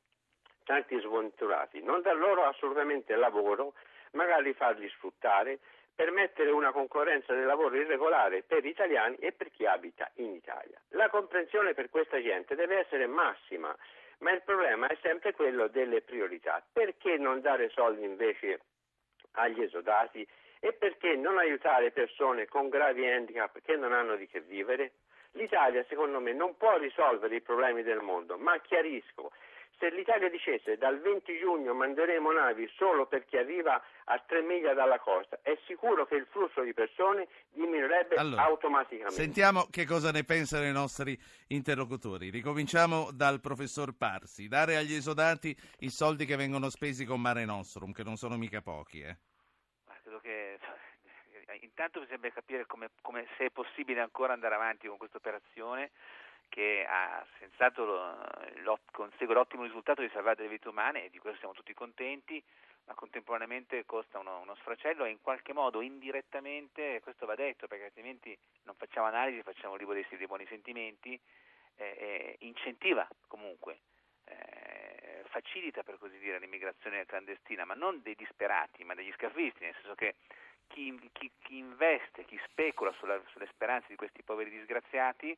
tanti 0.64 0.98
sventurati, 1.00 1.82
non 1.82 2.02
dar 2.02 2.16
loro 2.16 2.44
assolutamente 2.44 3.14
lavoro, 3.16 3.74
magari 4.12 4.54
farli 4.54 4.88
sfruttare, 4.90 5.58
permettere 5.96 6.50
una 6.50 6.72
concorrenza 6.72 7.32
del 7.32 7.46
lavoro 7.46 7.74
irregolare 7.74 8.42
per 8.42 8.62
gli 8.62 8.68
italiani 8.68 9.16
e 9.16 9.32
per 9.32 9.50
chi 9.50 9.64
abita 9.64 10.08
in 10.16 10.34
Italia. 10.34 10.78
La 10.90 11.08
comprensione 11.08 11.72
per 11.72 11.88
questa 11.88 12.20
gente 12.20 12.54
deve 12.54 12.80
essere 12.80 13.06
massima, 13.06 13.74
ma 14.18 14.30
il 14.30 14.42
problema 14.42 14.86
è 14.88 14.98
sempre 15.00 15.32
quello 15.32 15.68
delle 15.68 16.02
priorità. 16.02 16.62
Perché 16.70 17.16
non 17.16 17.40
dare 17.40 17.70
soldi 17.70 18.04
invece 18.04 18.60
agli 19.32 19.62
esodati 19.62 20.26
E 20.60 20.72
perché 20.72 21.14
non 21.16 21.38
aiutare 21.38 21.90
persone 21.90 22.46
con 22.46 22.68
gravi 22.70 23.06
handicap 23.06 23.60
che 23.60 23.76
non 23.76 23.92
hanno 23.92 24.16
di 24.16 24.26
che 24.26 24.40
vivere? 24.40 24.92
L'Italia, 25.32 25.84
secondo 25.86 26.18
me, 26.18 26.32
non 26.32 26.56
può 26.56 26.78
risolvere 26.78 27.36
i 27.36 27.42
problemi 27.42 27.82
del 27.82 28.00
mondo, 28.00 28.38
ma 28.38 28.58
chiarisco, 28.60 29.32
se 29.78 29.90
l'Italia 29.90 30.30
dicesse 30.30 30.76
dal 30.78 31.00
20 31.00 31.38
giugno 31.38 31.74
manderemo 31.74 32.32
navi 32.32 32.68
solo 32.76 33.06
per 33.06 33.24
chi 33.26 33.36
arriva 33.36 33.82
a 34.04 34.18
tre 34.26 34.40
miglia 34.42 34.72
dalla 34.72 34.98
costa, 34.98 35.38
è 35.42 35.58
sicuro 35.66 36.06
che 36.06 36.14
il 36.14 36.26
flusso 36.30 36.62
di 36.62 36.72
persone 36.72 37.28
diminuirebbe 37.52 38.14
allora, 38.14 38.42
automaticamente. 38.44 39.14
Sentiamo 39.14 39.66
che 39.70 39.84
cosa 39.84 40.10
ne 40.10 40.24
pensano 40.24 40.64
i 40.64 40.72
nostri 40.72 41.18
interlocutori. 41.48 42.30
Ricominciamo 42.30 43.10
dal 43.12 43.40
professor 43.40 43.94
Parsi. 43.96 44.48
Dare 44.48 44.76
agli 44.76 44.94
esodati 44.94 45.54
i 45.80 45.90
soldi 45.90 46.24
che 46.24 46.36
vengono 46.36 46.70
spesi 46.70 47.04
con 47.04 47.20
Mare 47.20 47.44
Nostrum, 47.44 47.92
che 47.92 48.04
non 48.04 48.16
sono 48.16 48.36
mica 48.36 48.62
pochi. 48.62 49.02
Eh. 49.02 49.16
Credo 50.02 50.20
che 50.20 50.58
intanto 51.60 52.00
bisogna 52.00 52.30
capire 52.32 52.66
come, 52.66 52.90
come 53.02 53.26
se 53.36 53.46
è 53.46 53.50
possibile 53.50 54.00
ancora 54.00 54.32
andare 54.32 54.54
avanti 54.54 54.86
con 54.86 54.96
questa 54.96 55.18
operazione 55.18 55.90
che 56.48 56.86
ha 56.88 57.24
senz'altro 57.38 58.16
consegue 58.90 59.34
l'ottimo 59.34 59.64
risultato 59.64 60.00
di 60.00 60.10
salvare 60.12 60.36
delle 60.36 60.48
vite 60.48 60.68
umane 60.68 61.04
e 61.04 61.10
di 61.10 61.18
questo 61.18 61.38
siamo 61.38 61.54
tutti 61.54 61.74
contenti, 61.74 62.42
ma 62.84 62.94
contemporaneamente 62.94 63.84
costa 63.84 64.18
uno, 64.18 64.40
uno 64.40 64.54
sfracello 64.56 65.04
e 65.04 65.10
in 65.10 65.20
qualche 65.20 65.52
modo 65.52 65.80
indirettamente, 65.80 67.00
questo 67.02 67.26
va 67.26 67.34
detto 67.34 67.66
perché 67.66 67.84
altrimenti 67.84 68.36
non 68.62 68.74
facciamo 68.76 69.06
analisi, 69.06 69.42
facciamo 69.42 69.74
libro 69.74 69.94
dei, 69.94 70.06
dei 70.08 70.26
buoni 70.26 70.46
sentimenti, 70.46 71.18
eh, 71.76 72.36
incentiva 72.40 73.06
comunque, 73.26 73.80
eh, 74.24 75.24
facilita 75.28 75.82
per 75.82 75.98
così 75.98 76.18
dire 76.18 76.38
l'immigrazione 76.38 77.04
clandestina, 77.06 77.64
ma 77.64 77.74
non 77.74 78.00
dei 78.02 78.14
disperati, 78.14 78.84
ma 78.84 78.94
degli 78.94 79.12
scafisti, 79.12 79.64
nel 79.64 79.74
senso 79.74 79.94
che 79.94 80.14
chi, 80.68 80.98
chi, 81.12 81.30
chi 81.42 81.58
investe, 81.58 82.24
chi 82.24 82.40
specula 82.46 82.92
sulla, 82.92 83.20
sulle 83.26 83.46
speranze 83.52 83.88
di 83.88 83.96
questi 83.96 84.22
poveri 84.22 84.50
disgraziati, 84.50 85.36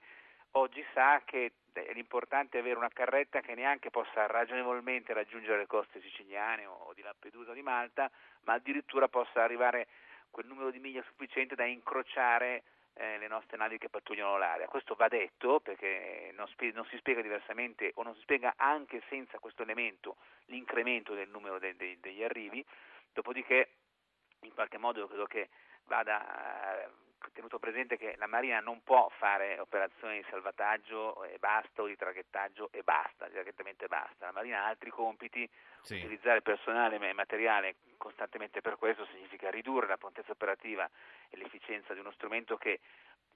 oggi 0.53 0.85
sa 0.93 1.23
che 1.25 1.53
è 1.73 2.59
avere 2.59 2.77
una 2.77 2.89
carretta 2.89 3.41
che 3.41 3.55
neanche 3.55 3.91
possa 3.91 4.27
ragionevolmente 4.27 5.13
raggiungere 5.13 5.59
le 5.59 5.67
coste 5.67 6.01
siciliane 6.01 6.67
o 6.67 6.93
di 6.95 7.03
Lampedusa 7.03 7.53
o 7.53 7.55
di 7.55 7.63
Malta, 7.63 8.11
ma 8.43 8.55
addirittura 8.55 9.09
possa 9.09 9.43
arrivare 9.43 9.87
quel 10.31 10.47
numero 10.47 10.71
di 10.71 10.79
miglia 10.79 11.03
sufficiente 11.03 11.55
da 11.55 11.65
incrociare 11.65 12.65
eh, 12.95 13.19
le 13.19 13.29
nostre 13.29 13.57
navi 13.57 13.79
che 13.79 13.89
pattugliano 13.89 14.37
l'area. 14.37 14.67
Questo 14.67 14.95
va 14.95 15.09
detto 15.09 15.61
perché 15.61 16.33
non, 16.35 16.47
spie- 16.49 16.73
non, 16.73 16.85
si 16.87 16.97
spiega 16.97 17.23
diversamente 17.23 17.93
o 17.95 18.03
non 18.03 18.15
si 18.15 18.21
spiega 18.23 18.55
anche 18.57 19.03
senza 19.09 19.39
questo 19.39 19.63
elemento 19.63 20.17
l'incremento 20.47 21.15
del 21.15 21.29
numero 21.29 21.59
de- 21.59 21.77
de- 21.77 21.99
degli 22.01 22.23
arrivi, 22.23 22.65
dopodiché 23.13 23.71
in 24.41 24.53
qualche 24.53 24.79
modo 24.79 25.07
credo 25.07 25.27
che 25.27 25.49
vada 25.85 26.85
eh, 26.85 26.89
tenuto 27.33 27.59
presente 27.59 27.97
che 27.97 28.15
la 28.19 28.27
Marina 28.27 28.61
non 28.61 28.83
può 28.83 29.11
fare 29.19 29.59
operazioni 29.59 30.19
di 30.19 30.27
salvataggio 30.31 31.25
e 31.25 31.39
basta 31.39 31.83
o 31.83 31.87
di 31.87 31.97
traghettaggio 31.97 32.71
e 32.73 32.83
basta, 32.83 33.29
direttamente 33.29 33.87
basta. 33.87 34.27
La 34.27 34.33
Marina 34.33 34.65
ha 34.65 34.69
altri 34.69 34.91
compiti, 34.91 35.49
sì. 35.83 35.97
utilizzare 35.97 36.43
personale 36.43 36.97
e 36.97 37.13
materiale 37.13 37.77
costantemente 37.97 38.61
per 38.61 38.77
questo 38.77 39.07
significa 39.13 39.51
ridurre 39.51 39.87
la 39.87 39.97
prontezza 39.97 40.33
operativa 40.33 40.89
e 41.29 41.37
l'efficienza 41.37 41.95
di 41.95 42.01
uno 42.01 42.13
strumento 42.13 42.57
che 42.57 42.81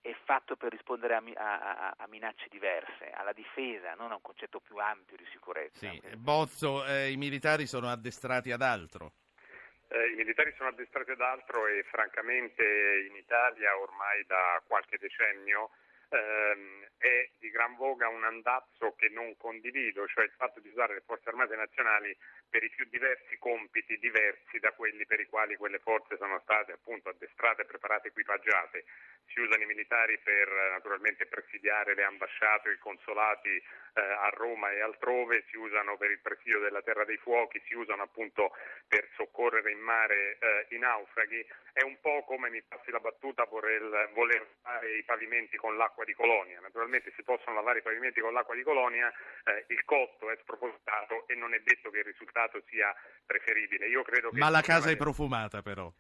è 0.01 0.15
fatto 0.25 0.57
per 0.57 0.73
rispondere 0.73 1.15
a, 1.15 1.23
a, 1.35 1.95
a, 1.97 2.07
minacce 2.09 2.49
diverse, 2.51 3.11
alla 3.13 3.33
difesa, 3.33 3.95
non 3.95 4.11
a 4.11 4.17
un 4.17 4.21
concetto 4.21 4.59
più 4.59 4.77
ampio 4.79 5.17
di 5.17 5.27
sicurezza. 5.31 5.89
Sì. 5.89 6.01
Bozzo, 6.17 6.85
eh, 6.85 7.11
i 7.11 7.17
militari 7.17 7.67
sono 7.67 7.89
addestrati 7.89 8.51
ad 8.51 8.63
altro. 8.63 9.13
Eh, 9.93 10.13
I 10.13 10.15
militari 10.15 10.55
sono 10.57 10.71
addestrati 10.71 11.11
ad 11.11 11.21
altro 11.21 11.67
e 11.67 11.83
francamente 11.83 12.65
in 13.07 13.15
Italia 13.15 13.77
ormai 13.77 14.25
da 14.25 14.63
qualche 14.67 14.97
decennio 14.97 15.69
ehm, 16.09 16.87
è 16.97 17.29
di 17.39 17.51
gran 17.51 17.77
voga 17.77 18.09
un 18.09 18.25
andazzo 18.25 18.95
che 18.97 19.11
non 19.11 19.37
condivido, 19.37 20.07
cioè 20.07 20.25
il 20.25 20.33
fatto 20.37 20.61
di 20.61 20.69
usare 20.69 20.95
le 20.95 21.03
forze 21.05 21.29
armate 21.29 21.57
nazionali 21.57 22.17
per 22.49 22.63
i 22.63 22.71
più 22.71 22.87
diversi 22.89 23.37
compiti 23.39 23.99
diversi 23.99 24.59
da 24.61 24.73
quelli 24.73 25.05
per 25.05 25.21
i 25.21 25.27
quali 25.27 25.57
quelle 25.57 25.79
forze 25.79 26.17
sono 26.17 26.41
state 26.41 26.73
appunto 26.73 27.11
addestrate, 27.11 27.67
preparate, 27.67 28.09
equipaggiate. 28.09 28.85
Si 29.27 29.41
usano 29.41 29.63
i 29.63 29.67
militari 29.67 30.19
per 30.19 30.49
naturalmente 30.73 31.27
presidiare 31.27 31.95
le 31.95 32.05
ambasciate 32.05 32.73
i 32.73 32.79
consolati 32.79 33.51
eh, 33.95 34.01
a 34.01 34.29
Roma 34.29 34.71
e 34.71 34.81
altrove, 34.81 35.45
si 35.49 35.57
usano 35.57 35.97
per 35.97 36.11
il 36.11 36.21
presidio 36.21 36.61
della 36.61 36.83
terra 36.83 37.05
dei 37.05 37.17
fuochi, 37.17 37.63
si 37.67 37.75
usano 37.75 38.03
appunto 38.03 38.53
per 38.89 39.09
soccorrere 39.17 39.71
in 39.71 39.81
mare 39.81 40.39
eh, 40.39 40.67
i 40.75 40.79
naufraghi. 40.79 41.45
È 41.73 41.83
un 41.83 41.99
po' 42.01 42.25
come 42.25 42.51
mi 42.51 42.63
passi 42.63 42.91
la 42.91 43.01
battuta 43.01 43.45
voler, 43.45 44.11
voler 44.13 44.47
fare 44.63 44.97
i 44.97 45.03
pavimenti 45.05 45.57
con 45.57 45.77
l'acqua 45.77 46.05
di 46.05 46.13
colonia. 46.15 46.61
Naturalmente 46.61 47.13
si 47.17 47.23
possono 47.23 47.57
lavare 47.57 47.79
i 47.79 47.83
pavimenti 47.83 48.21
con 48.21 48.33
l'acqua 48.33 48.55
di 48.55 48.63
colonia, 48.63 49.13
eh, 49.45 49.65
il 49.69 49.85
costo 49.85 50.31
è 50.31 50.37
spropositato 50.41 51.27
e 51.29 51.35
non 51.35 51.55
è 51.55 51.61
detto 51.61 51.91
che 51.91 51.99
il 51.99 52.05
risultato 52.05 52.63
sia 52.69 52.95
preferibile. 53.25 53.87
Ma 54.33 54.49
la 54.49 54.61
casa 54.63 54.91
è 54.91 54.97
profumata 54.97 55.63
però. 55.63 55.93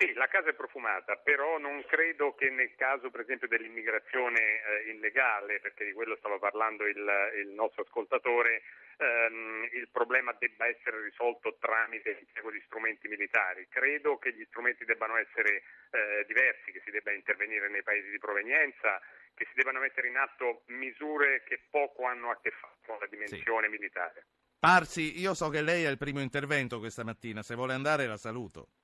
Sì, 0.00 0.14
la 0.14 0.28
casa 0.28 0.48
è 0.48 0.54
profumata, 0.54 1.16
però 1.16 1.58
non 1.58 1.84
credo 1.84 2.34
che 2.34 2.48
nel 2.48 2.74
caso 2.74 3.10
per 3.10 3.20
esempio 3.20 3.46
dell'immigrazione 3.48 4.40
eh, 4.40 4.90
illegale, 4.92 5.60
perché 5.60 5.84
di 5.84 5.92
quello 5.92 6.16
stava 6.16 6.38
parlando 6.38 6.86
il, 6.86 6.96
il 7.36 7.48
nostro 7.48 7.82
ascoltatore, 7.82 8.62
ehm, 8.96 9.68
il 9.72 9.90
problema 9.92 10.34
debba 10.38 10.66
essere 10.66 11.02
risolto 11.02 11.58
tramite 11.60 12.14
l'impiego 12.14 12.50
di 12.50 12.62
strumenti 12.64 13.08
militari. 13.08 13.68
Credo 13.68 14.16
che 14.16 14.32
gli 14.32 14.42
strumenti 14.48 14.86
debbano 14.86 15.18
essere 15.18 15.64
eh, 15.90 16.24
diversi, 16.26 16.72
che 16.72 16.80
si 16.82 16.90
debba 16.90 17.12
intervenire 17.12 17.68
nei 17.68 17.82
paesi 17.82 18.08
di 18.08 18.18
provenienza, 18.18 18.98
che 19.34 19.44
si 19.50 19.52
debbano 19.52 19.80
mettere 19.80 20.08
in 20.08 20.16
atto 20.16 20.62
misure 20.68 21.42
che 21.44 21.60
poco 21.68 22.06
hanno 22.06 22.30
a 22.30 22.40
che 22.40 22.52
fare 22.52 22.76
con 22.86 22.96
la 22.98 23.06
dimensione 23.06 23.66
sì. 23.66 23.72
militare. 23.72 24.24
Parsi, 24.58 25.20
io 25.20 25.34
so 25.34 25.50
che 25.50 25.60
lei 25.60 25.84
è 25.84 25.90
il 25.90 25.98
primo 25.98 26.20
intervento 26.20 26.78
questa 26.78 27.04
mattina, 27.04 27.42
se 27.42 27.54
vuole 27.54 27.74
andare 27.74 28.06
la 28.06 28.16
saluto. 28.16 28.79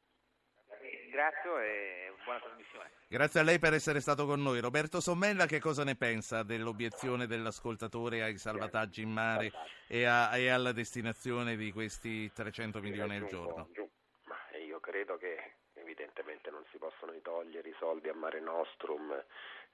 Ringrazio 1.17 1.59
e 1.61 2.13
buona 2.25 2.41
trasmissione. 2.41 2.91
Grazie 3.09 3.41
a 3.41 3.43
lei 3.43 3.59
per 3.59 3.73
essere 3.73 4.01
stato 4.01 4.27
con 4.27 4.43
noi. 4.43 4.61
Roberto 4.61 5.01
Sommella, 5.01 5.47
che 5.47 5.61
cosa 5.61 5.83
ne 5.83 5.97
pensa 5.97 6.43
dell'obiezione 6.43 7.27
dell'ascoltatore 7.27 8.23
ai 8.23 8.37
salvataggi 8.37 9.01
in 9.01 9.13
mare 9.13 9.51
e, 9.89 10.05
a, 10.05 10.37
e 10.37 10.51
alla 10.51 10.73
destinazione 10.73 11.57
di 11.57 11.73
questi 11.73 12.31
300 12.31 12.83
milioni 12.83 13.17
al 13.17 13.25
giorno? 13.29 13.67
Ma 14.25 14.59
io 14.59 14.79
credo 14.81 15.17
che 15.17 15.55
evidentemente 15.73 16.51
non 16.51 16.63
si 16.71 16.77
possono 16.77 17.19
togliere 17.23 17.67
i 17.67 17.75
soldi 17.79 18.11
a 18.11 18.15
Mare 18.15 18.41
Nostrum 18.41 19.25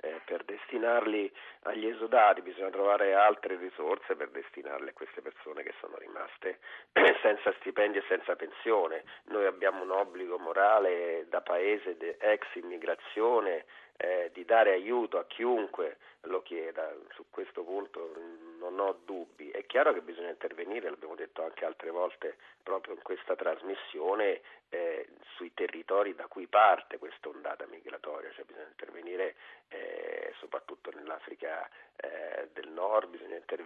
eh, 0.03 0.21
per 0.25 0.43
destinarli 0.45 1.33
agli 1.63 1.87
esodati, 1.87 2.43
bisogna 2.43 2.71
trovare 2.71 3.15
altre 3.15 3.57
risorse 3.57 4.17
per 4.17 4.31
destinarli 4.31 4.89
a 4.89 4.93
queste 4.93 5.23
persone 5.23 5.63
che 5.63 5.73
sono 5.81 5.97
rimaste 5.97 6.59
senza 7.23 7.53
stipendi 7.61 7.99
e 7.99 8.05
senza 8.09 8.35
pensione. 8.35 9.05
Noi 9.27 9.47
abbiamo 9.47 9.83
un 9.83 9.91
obbligo 9.93 10.39
morale 10.39 11.27
da 11.29 11.41
paese 11.41 11.97
ex 12.19 12.43
immigrazione 12.55 13.65
eh, 14.03 14.31
di 14.33 14.45
dare 14.45 14.73
aiuto 14.73 15.19
a 15.19 15.27
chiunque 15.27 15.99
lo 16.23 16.43
chieda, 16.43 16.93
su 17.15 17.27
questo 17.31 17.63
punto 17.63 18.13
non 18.59 18.79
ho 18.81 18.99
dubbi. 19.05 19.51
È 19.51 19.65
chiaro 19.65 19.93
che 19.93 20.01
bisogna 20.01 20.31
intervenire, 20.31 20.91
l'abbiamo 20.91 21.15
detto 21.15 21.45
anche 21.45 21.65
altre 21.65 21.91
volte 21.91 22.37
proprio 22.63 22.95
in 22.95 23.03
questa 23.03 23.37
trasmissione, 23.37 24.41
eh, 24.71 25.09
sui 25.37 25.55
territori 25.55 26.15
da 26.15 26.27
cui 26.27 26.47
parte 26.47 26.99
questa 26.99 27.29
ondata 27.29 27.67
migratoria, 27.67 28.33
cioè 28.33 28.45
bisogna 28.45 28.67
intervenire 28.69 29.37
eh, 29.69 30.33
soprattutto 30.39 30.91
nell'Africa 30.95 31.69
eh, 31.97 32.49
del 32.53 32.69
Nord, 32.69 33.09
bisogna 33.09 33.37
intervenire 33.37 33.63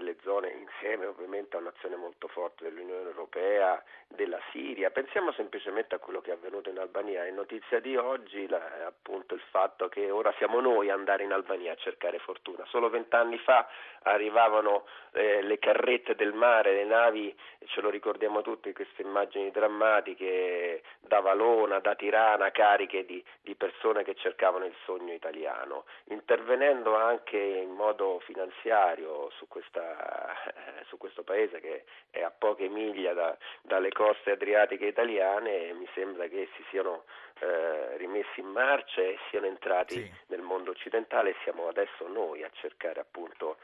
nelle 0.00 0.16
zone 0.22 0.50
insieme 0.50 1.06
ovviamente 1.06 1.56
a 1.56 1.60
un'azione 1.60 1.96
molto 1.96 2.26
forte 2.28 2.64
dell'Unione 2.64 3.08
Europea, 3.08 3.82
della 4.08 4.40
Siria. 4.50 4.90
Pensiamo 4.90 5.30
semplicemente 5.32 5.94
a 5.94 5.98
quello 5.98 6.20
che 6.20 6.30
è 6.30 6.34
avvenuto 6.34 6.68
in 6.70 6.78
Albania. 6.78 7.24
È 7.24 7.30
notizia 7.30 7.80
di 7.80 7.96
oggi 7.96 8.48
la, 8.48 8.60
appunto 8.86 9.34
il 9.34 9.42
fatto 9.50 9.88
che 9.88 10.10
ora 10.10 10.32
siamo 10.38 10.60
noi 10.60 10.90
a 10.90 10.94
andare 10.94 11.22
in 11.22 11.32
Albania 11.32 11.72
a 11.72 11.76
cercare 11.76 12.18
fortuna. 12.18 12.64
Solo 12.66 12.88
vent'anni 12.88 13.38
fa 13.38 13.68
arrivavano 14.02 14.86
eh, 15.12 15.42
le 15.42 15.58
carrette 15.58 16.14
del 16.14 16.32
mare, 16.32 16.74
le 16.74 16.84
navi, 16.84 17.34
ce 17.66 17.80
lo 17.80 17.90
ricordiamo 17.90 18.42
tutti, 18.42 18.72
queste 18.72 19.02
immagini 19.02 19.50
drammatiche 19.50 20.82
da 21.00 21.20
Valona, 21.20 21.78
da 21.78 21.94
Tirana, 21.94 22.50
cariche 22.50 23.04
di, 23.04 23.22
di 23.42 23.54
persone 23.54 24.02
che 24.02 24.14
cercavano 24.14 24.64
il 24.64 24.74
sogno 24.84 25.12
italiano, 25.12 25.84
intervenendo 26.04 26.96
anche 26.96 27.36
in 27.36 27.70
modo 27.70 28.20
finanziario 28.24 29.30
su, 29.36 29.46
questa, 29.48 29.89
eh, 29.90 30.84
su 30.86 30.96
questo 30.96 31.22
paese 31.22 31.60
che 31.60 31.84
è 32.10 32.22
a 32.22 32.30
poche 32.30 32.68
miglia 32.68 33.12
da, 33.12 33.36
dalle 33.62 33.90
coste 33.92 34.32
adriatiche 34.32 34.86
italiane, 34.86 35.72
mi 35.72 35.88
sembra 35.94 36.26
che 36.28 36.48
si 36.56 36.64
siano 36.70 37.04
eh, 37.40 37.96
rimessi 37.96 38.40
in 38.40 38.48
marcia 38.48 39.00
e 39.00 39.18
siano 39.30 39.46
entrati 39.46 39.94
sì. 39.94 40.12
nel 40.26 40.42
mondo 40.42 40.70
occidentale 40.70 41.30
e 41.30 41.36
siamo 41.42 41.68
adesso 41.68 42.06
noi 42.08 42.42
a 42.42 42.50
cercare 42.52 43.00
appunto 43.00 43.56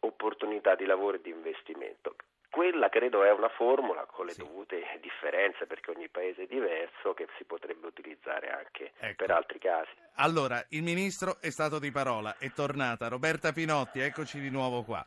opportunità 0.00 0.74
di 0.74 0.86
lavoro 0.86 1.16
e 1.16 1.20
di 1.20 1.30
investimento. 1.30 2.16
quella 2.50 2.88
credo 2.88 3.22
è 3.22 3.30
una 3.32 3.50
formula 3.50 4.06
con 4.06 4.24
le 4.26 4.32
sì. 4.32 4.38
dovute 4.40 4.98
differenze 5.00 5.66
perché 5.66 5.90
ogni 5.90 6.08
paese 6.08 6.44
è 6.44 6.46
diverso 6.46 7.12
che 7.12 7.28
si 7.36 7.44
potrebbe 7.44 7.86
utilizzare 7.86 8.48
anche 8.50 8.92
ecco. 8.98 9.24
per 9.24 9.30
altri 9.30 9.58
casi. 9.58 9.90
Allora, 10.14 10.64
il 10.70 10.82
ministro 10.82 11.36
è 11.40 11.50
stato 11.50 11.78
di 11.78 11.90
parola, 11.90 12.36
è 12.38 12.50
tornata. 12.52 13.08
Roberta 13.08 13.52
Pinotti, 13.52 14.00
eccoci 14.00 14.40
di 14.40 14.48
nuovo 14.48 14.82
qua. 14.82 15.06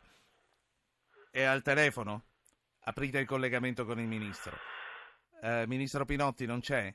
È 1.32 1.42
al 1.44 1.62
telefono? 1.62 2.24
Aprite 2.80 3.18
il 3.18 3.26
collegamento 3.26 3.84
con 3.84 4.00
il 4.00 4.06
ministro. 4.08 4.58
Eh, 5.40 5.64
ministro 5.68 6.04
Pinotti 6.04 6.44
non 6.44 6.58
c'è? 6.58 6.92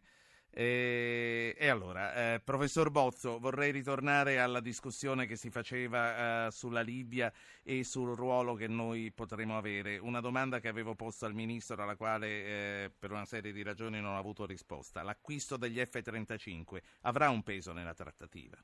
E, 0.51 1.55
e 1.57 1.67
allora, 1.69 2.33
eh, 2.33 2.39
professor 2.41 2.91
Bozzo, 2.91 3.39
vorrei 3.39 3.71
ritornare 3.71 4.39
alla 4.39 4.59
discussione 4.59 5.25
che 5.25 5.37
si 5.37 5.49
faceva 5.49 6.47
eh, 6.47 6.51
sulla 6.51 6.81
Libia 6.81 7.31
e 7.63 7.85
sul 7.85 8.13
ruolo 8.13 8.55
che 8.55 8.67
noi 8.67 9.09
potremo 9.13 9.57
avere. 9.57 9.97
Una 9.99 10.19
domanda 10.19 10.59
che 10.59 10.67
avevo 10.67 10.95
posto 10.95 11.25
al 11.25 11.33
Ministro, 11.33 11.81
alla 11.81 11.95
quale 11.95 12.27
eh, 12.27 12.91
per 12.97 13.11
una 13.11 13.25
serie 13.25 13.53
di 13.53 13.63
ragioni 13.63 14.01
non 14.01 14.15
ho 14.15 14.19
avuto 14.19 14.45
risposta. 14.45 15.01
L'acquisto 15.01 15.55
degli 15.55 15.79
F-35 15.79 16.81
avrà 17.03 17.29
un 17.29 17.41
peso 17.41 17.71
nella 17.71 17.93
trattativa? 17.93 18.57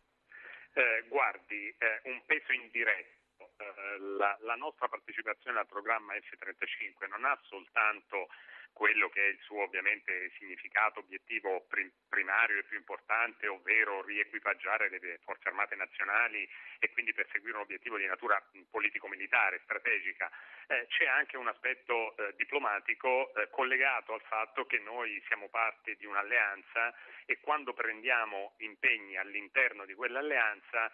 Eh, 0.73 1.05
guardi, 1.07 1.73
eh, 1.77 2.10
un 2.10 2.21
peso 2.25 2.51
indiretto. 2.51 3.20
Eh, 3.62 4.00
la, 4.17 4.38
la 4.41 4.56
nostra 4.56 4.88
partecipazione 4.88 5.60
al 5.60 5.67
programma 5.67 6.13
F-35 6.15 7.08
non 7.10 7.26
ha 7.26 7.38
soltanto 7.43 8.28
quello 8.74 9.10
che 9.10 9.21
è 9.21 9.30
il 9.30 9.39
suo 9.41 9.63
ovviamente 9.63 10.32
significato 10.38 11.00
obiettivo 11.00 11.67
primario 12.10 12.60
e 12.60 12.63
più 12.63 12.78
importante, 12.78 13.47
ovvero 13.47 14.02
riequipaggiare 14.04 14.89
le 14.89 15.19
forze 15.24 15.50
armate 15.50 15.76
nazionali 15.76 16.47
e 16.80 16.89
quindi 16.91 17.13
perseguire 17.13 17.58
un 17.58 17.63
obiettivo 17.63 17.97
di 17.97 18.06
natura 18.06 18.41
politico-militare, 18.69 19.62
strategica, 19.63 20.30
eh, 20.67 20.88
c'è 20.88 21.06
anche 21.06 21.38
un 21.38 21.47
aspetto 21.47 22.15
eh, 22.15 22.34
diplomatico 22.36 23.34
eh, 23.36 23.50
collegato 23.50 24.13
al 24.13 24.21
fatto 24.21 24.65
che 24.65 24.80
noi 24.80 25.21
siamo 25.28 25.50
parte 25.50 25.95
di 25.95 26.06
un'alleanza 26.06 26.93
e 27.26 27.39
quando 27.39 27.74
prendiamo 27.74 28.54
impegni 28.58 29.17
all'interno 29.17 29.86
di 29.86 29.93
quell'alleanza 29.93 30.91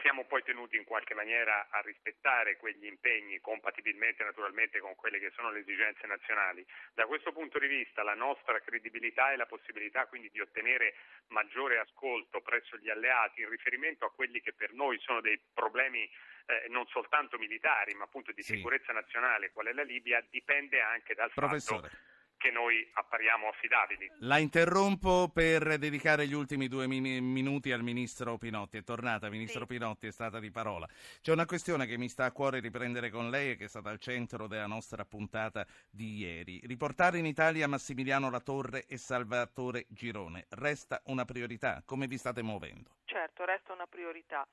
siamo 0.00 0.24
poi 0.24 0.42
tenuti 0.42 0.76
in 0.76 0.84
qualche 0.84 1.14
maniera 1.14 1.68
a 1.70 1.80
rispettare 1.80 2.56
quegli 2.56 2.86
impegni 2.86 3.40
compatibilmente 3.40 4.22
naturalmente 4.22 4.78
con 4.78 4.94
quelle 4.94 5.18
che 5.18 5.32
sono 5.34 5.50
le 5.50 5.60
esigenze 5.60 6.06
nazionali. 6.06 6.64
Da 6.92 7.06
questo 7.06 7.32
punto 7.32 7.58
di 7.58 7.66
vista 7.66 8.02
la 8.02 8.14
nostra 8.14 8.60
credibilità 8.60 9.32
e 9.32 9.36
la 9.36 9.46
possibilità 9.46 10.06
quindi 10.06 10.30
di 10.30 10.40
ottenere 10.40 10.94
maggiore 11.28 11.78
ascolto 11.78 12.40
presso 12.40 12.76
gli 12.76 12.90
alleati 12.90 13.40
in 13.40 13.48
riferimento 13.48 14.04
a 14.04 14.12
quelli 14.12 14.40
che 14.40 14.52
per 14.52 14.72
noi 14.72 14.98
sono 15.00 15.20
dei 15.20 15.40
problemi 15.52 16.02
eh, 16.46 16.68
non 16.68 16.86
soltanto 16.88 17.38
militari 17.38 17.94
ma 17.94 18.04
appunto 18.04 18.32
di 18.32 18.42
sì. 18.42 18.56
sicurezza 18.56 18.92
nazionale, 18.92 19.50
qual 19.52 19.66
è 19.66 19.72
la 19.72 19.82
Libia, 19.82 20.24
dipende 20.28 20.80
anche 20.80 21.14
dal 21.14 21.32
Professore. 21.32 21.88
fatto 21.88 22.12
che 22.44 22.50
noi 22.50 22.86
appariamo 22.92 23.48
affidabili. 23.48 24.10
La 24.18 24.36
interrompo 24.36 25.30
per 25.32 25.78
dedicare 25.78 26.26
gli 26.26 26.34
ultimi 26.34 26.68
due 26.68 26.86
min- 26.86 27.24
minuti 27.24 27.72
al 27.72 27.82
Ministro 27.82 28.36
Pinotti. 28.36 28.76
È 28.76 28.84
tornata, 28.84 29.30
Ministro 29.30 29.60
sì. 29.60 29.66
Pinotti, 29.68 30.08
è 30.08 30.10
stata 30.10 30.38
di 30.40 30.50
parola. 30.50 30.86
C'è 31.22 31.32
una 31.32 31.46
questione 31.46 31.86
che 31.86 31.96
mi 31.96 32.10
sta 32.10 32.26
a 32.26 32.32
cuore 32.32 32.60
riprendere 32.60 33.08
con 33.08 33.30
lei 33.30 33.52
e 33.52 33.56
che 33.56 33.64
è 33.64 33.68
stata 33.68 33.88
al 33.88 33.98
centro 33.98 34.46
della 34.46 34.66
nostra 34.66 35.06
puntata 35.06 35.64
di 35.88 36.18
ieri. 36.18 36.60
Riportare 36.64 37.16
in 37.16 37.24
Italia 37.24 37.66
Massimiliano 37.66 38.28
Latorre 38.28 38.84
e 38.88 38.98
Salvatore 38.98 39.86
Girone 39.88 40.44
resta 40.50 41.00
una 41.06 41.24
priorità. 41.24 41.82
Come 41.86 42.06
vi 42.06 42.18
state 42.18 42.42
muovendo? 42.42 42.90
Certo, 43.06 43.46
resta 43.46 43.72
una 43.72 43.86
priorità 43.86 44.46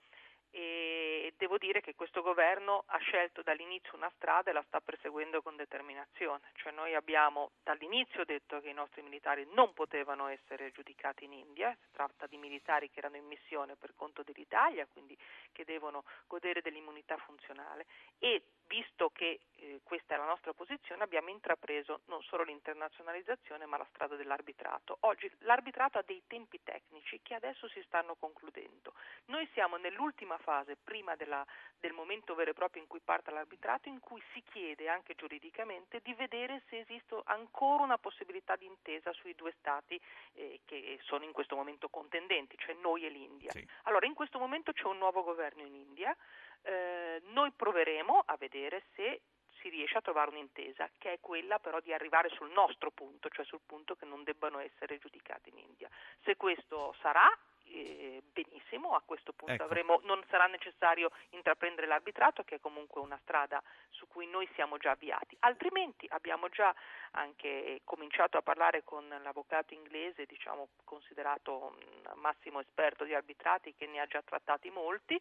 e 0.51 1.33
devo 1.37 1.57
dire 1.57 1.81
che 1.81 1.95
questo 1.95 2.21
governo 2.21 2.83
ha 2.87 2.97
scelto 2.97 3.41
dall'inizio 3.41 3.95
una 3.95 4.11
strada 4.15 4.49
e 4.49 4.53
la 4.53 4.63
sta 4.67 4.81
perseguendo 4.81 5.41
con 5.41 5.55
determinazione, 5.55 6.51
cioè 6.55 6.71
noi 6.71 6.93
abbiamo 6.93 7.51
dall'inizio 7.63 8.25
detto 8.25 8.59
che 8.59 8.69
i 8.69 8.73
nostri 8.73 9.01
militari 9.01 9.47
non 9.53 9.73
potevano 9.73 10.27
essere 10.27 10.71
giudicati 10.71 11.23
in 11.23 11.33
India, 11.33 11.75
si 11.81 11.91
tratta 11.91 12.27
di 12.27 12.37
militari 12.37 12.89
che 12.89 12.99
erano 12.99 13.15
in 13.15 13.25
missione 13.25 13.75
per 13.75 13.93
conto 13.95 14.23
dell'Italia, 14.23 14.85
quindi 14.85 15.17
che 15.51 15.63
devono 15.63 16.03
godere 16.27 16.61
dell'immunità 16.61 17.17
funzionale. 17.17 17.85
E 18.19 18.43
visto 18.67 19.09
che 19.09 19.39
eh, 19.61 19.79
questa 19.83 20.15
è 20.15 20.17
la 20.17 20.25
nostra 20.25 20.53
posizione 20.53 21.03
abbiamo 21.03 21.29
intrapreso 21.29 22.01
non 22.05 22.21
solo 22.23 22.43
l'internazionalizzazione 22.43 23.65
ma 23.65 23.77
la 23.77 23.87
strada 23.91 24.15
dell'arbitrato. 24.15 24.97
Oggi 25.01 25.31
l'arbitrato 25.39 25.99
ha 25.99 26.03
dei 26.03 26.23
tempi 26.27 26.59
tecnici 26.63 27.19
che 27.21 27.35
adesso 27.35 27.67
si 27.69 27.81
stanno 27.85 28.15
concludendo. 28.15 28.93
Noi 29.25 29.47
siamo 29.53 29.77
nell'ultima 29.77 30.37
fase, 30.39 30.77
prima 30.81 31.15
della, 31.15 31.45
del 31.79 31.93
momento 31.93 32.33
vero 32.33 32.51
e 32.51 32.53
proprio 32.53 32.81
in 32.81 32.87
cui 32.87 33.01
parte 33.01 33.31
l'arbitrato, 33.31 33.87
in 33.87 33.99
cui 33.99 34.21
si 34.33 34.41
chiede 34.51 34.89
anche 34.89 35.13
giuridicamente 35.15 35.99
di 36.01 36.13
vedere 36.13 36.63
se 36.67 36.79
esiste 36.79 37.19
ancora 37.25 37.83
una 37.83 37.97
possibilità 37.97 38.55
di 38.55 38.65
intesa 38.65 39.13
sui 39.13 39.35
due 39.35 39.53
stati 39.59 39.99
eh, 40.33 40.61
che 40.65 40.97
sono 41.03 41.23
in 41.23 41.31
questo 41.31 41.55
momento 41.55 41.89
contendenti, 41.89 42.57
cioè 42.57 42.73
noi 42.75 43.05
e 43.05 43.09
l'India. 43.09 43.51
Sì. 43.51 43.67
Allora 43.83 44.07
in 44.07 44.13
questo 44.13 44.39
momento 44.39 44.71
c'è 44.71 44.85
un 44.85 44.97
nuovo 44.97 45.23
governo 45.23 45.61
in 45.61 45.75
India, 45.75 46.15
eh, 46.63 47.21
noi 47.25 47.51
proveremo 47.51 48.23
a 48.25 48.35
vedere 48.37 48.83
se 48.95 49.21
si 49.61 49.69
riesce 49.69 49.97
a 49.97 50.01
trovare 50.01 50.31
un'intesa, 50.31 50.89
che 50.97 51.13
è 51.13 51.19
quella 51.19 51.59
però 51.59 51.79
di 51.79 51.93
arrivare 51.93 52.29
sul 52.29 52.51
nostro 52.51 52.91
punto, 52.91 53.29
cioè 53.29 53.45
sul 53.45 53.61
punto 53.65 53.95
che 53.95 54.05
non 54.05 54.23
debbano 54.23 54.59
essere 54.59 54.97
giudicati 54.99 55.49
in 55.49 55.59
India. 55.59 55.89
Se 56.23 56.35
questo 56.35 56.95
sarà, 57.01 57.29
eh, 57.71 58.23
benissimo, 58.31 58.95
a 58.95 59.01
questo 59.03 59.33
punto 59.33 59.53
ecco. 59.53 59.63
avremo, 59.63 59.99
non 60.03 60.23
sarà 60.29 60.45
necessario 60.45 61.11
intraprendere 61.29 61.87
l'arbitrato, 61.87 62.43
che 62.43 62.55
è 62.55 62.59
comunque 62.59 63.01
una 63.01 63.19
strada 63.23 63.61
su 63.89 64.07
cui 64.07 64.27
noi 64.27 64.47
siamo 64.55 64.77
già 64.77 64.91
avviati. 64.91 65.35
Altrimenti 65.39 66.05
abbiamo 66.09 66.49
già 66.49 66.73
anche 67.11 67.81
cominciato 67.83 68.37
a 68.37 68.41
parlare 68.41 68.83
con 68.83 69.07
l'avvocato 69.07 69.73
inglese, 69.73 70.25
diciamo, 70.25 70.69
considerato 70.83 71.75
massimo 72.15 72.59
esperto 72.59 73.03
di 73.03 73.13
arbitrati, 73.13 73.73
che 73.75 73.87
ne 73.87 73.99
ha 73.99 74.05
già 74.05 74.21
trattati 74.21 74.69
molti, 74.69 75.19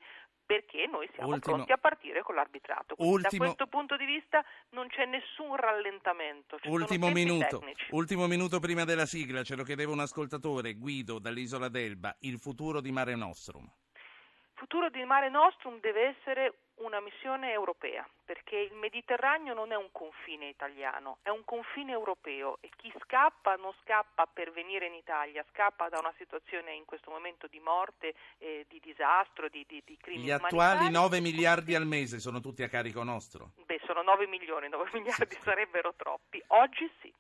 perché 0.51 0.89
noi 0.89 1.09
siamo 1.15 1.35
Ultimo. 1.35 1.55
pronti 1.55 1.73
a 1.73 1.79
partire 1.79 2.23
con 2.23 2.35
l'arbitrato. 2.35 2.97
Ultimo. 2.99 3.45
Da 3.45 3.55
questo 3.55 3.67
punto 3.69 3.97
di 3.97 4.05
vista 4.05 4.45
non 4.71 4.89
c'è 4.89 5.05
nessun 5.05 5.55
rallentamento. 5.55 6.59
Ultimo 6.65 7.09
minuto. 7.11 7.63
Ultimo 7.91 8.27
minuto 8.27 8.59
prima 8.59 8.85
della 8.85 9.07
sigla, 9.07 9.45
ce 9.45 9.55
lo 9.55 9.63
chiedeva 9.63 9.93
un 9.93 10.01
ascoltatore, 10.01 10.75
Guido 10.75 11.21
dall'isola 11.21 11.69
d'Elba, 11.69 12.17
il 12.21 12.40
futuro 12.41 12.81
di 12.81 12.91
Mare 12.91 13.15
Nostrum. 13.15 13.65
Il 13.65 14.67
futuro 14.67 14.91
di 14.91 15.05
Mare 15.05 15.31
Nostrum 15.31 15.81
deve 15.81 16.17
essere 16.17 16.55
una 16.81 17.01
missione 17.01 17.53
europea, 17.53 18.07
perché 18.25 18.57
il 18.57 18.75
Mediterraneo 18.75 19.55
non 19.55 19.73
è 19.73 19.77
un 19.77 19.89
confine 19.93 20.49
italiano, 20.49 21.19
è 21.23 21.29
un 21.31 21.45
confine 21.45 21.93
europeo 21.93 22.59
e 22.61 22.71
chi 22.77 22.93
scappa 23.03 23.55
non 23.57 23.73
scappa 23.83 24.27
per 24.27 24.51
venire 24.53 24.87
in 24.87 24.95
Italia, 24.95 25.45
scappa 25.51 25.89
da 25.89 25.99
una 25.99 26.13
situazione 26.17 26.75
in 26.75 26.85
questo 26.85 27.11
momento 27.11 27.47
di 27.49 27.61
morte, 27.61 28.15
eh, 28.39 28.67
di 28.69 28.81
disastro, 28.83 29.49
di, 29.49 29.65
di, 29.69 29.83
di 29.85 29.97
crimini 29.97 30.25
Gli 30.25 30.31
attuali 30.31 30.91
9 30.91 31.21
miliardi 31.21 31.75
al 31.75 31.87
mese 31.87 32.19
sono 32.19 32.41
tutti 32.41 32.63
a 32.63 32.69
carico 32.69 33.03
nostro? 33.03 33.53
Beh, 33.65 33.81
sono 33.85 34.03
9 34.03 34.27
milioni, 34.27 34.69
9 34.69 34.91
miliardi 34.95 35.35
sì. 35.35 35.41
sarebbero 35.43 35.95
troppi. 35.97 36.43
Oggi 36.49 36.91
sì. 37.01 37.13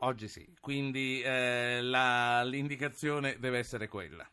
Oggi 0.00 0.28
sì, 0.28 0.54
quindi 0.60 1.22
eh, 1.22 1.80
la, 1.80 2.42
l'indicazione 2.42 3.38
deve 3.38 3.58
essere 3.58 3.88
quella. 3.88 4.28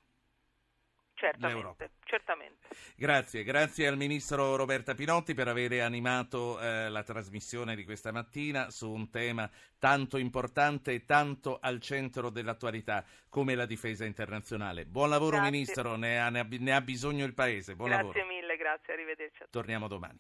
Certamente, 1.23 1.91
certamente. 2.03 2.67
Grazie, 2.97 3.43
grazie 3.43 3.87
al 3.87 3.95
Ministro 3.95 4.57
Roberta 4.57 4.93
Pinotti 4.93 5.33
per 5.33 5.47
aver 5.47 5.79
animato 5.79 6.59
eh, 6.59 6.89
la 6.89 7.01
trasmissione 7.03 7.77
di 7.77 7.85
questa 7.85 8.11
mattina 8.11 8.69
su 8.69 8.91
un 8.91 9.09
tema 9.09 9.49
tanto 9.79 10.17
importante 10.17 10.91
e 10.91 11.05
tanto 11.05 11.59
al 11.61 11.79
centro 11.79 12.29
dell'attualità 12.29 13.05
come 13.29 13.55
la 13.55 13.65
difesa 13.65 14.03
internazionale. 14.03 14.85
Buon 14.85 15.09
lavoro 15.09 15.37
grazie. 15.37 15.51
Ministro, 15.51 15.95
ne 15.95 16.19
ha, 16.19 16.29
ne 16.29 16.73
ha, 16.73 16.81
bisogno 16.81 17.23
il 17.23 17.33
Paese. 17.33 17.75
Buon 17.75 17.89
grazie 17.89 18.07
lavoro. 18.07 18.25
mille, 18.25 18.57
grazie, 18.57 18.91
arrivederci. 18.91 19.45
Torniamo 19.49 19.87
domani. 19.87 20.19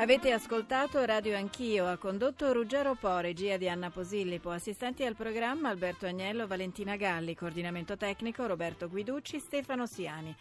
Avete 0.00 0.30
ascoltato 0.30 1.04
Radio 1.04 1.36
Anch'io, 1.36 1.88
ha 1.88 1.96
condotto 1.96 2.52
Ruggero 2.52 2.94
Po, 2.94 3.18
regia 3.18 3.56
di 3.56 3.68
Anna 3.68 3.90
Posillipo, 3.90 4.48
assistenti 4.48 5.04
al 5.04 5.16
programma 5.16 5.70
Alberto 5.70 6.06
Agnello, 6.06 6.46
Valentina 6.46 6.94
Galli, 6.94 7.34
coordinamento 7.34 7.96
tecnico 7.96 8.46
Roberto 8.46 8.88
Guiducci, 8.88 9.40
Stefano 9.40 9.86
Siani. 9.86 10.32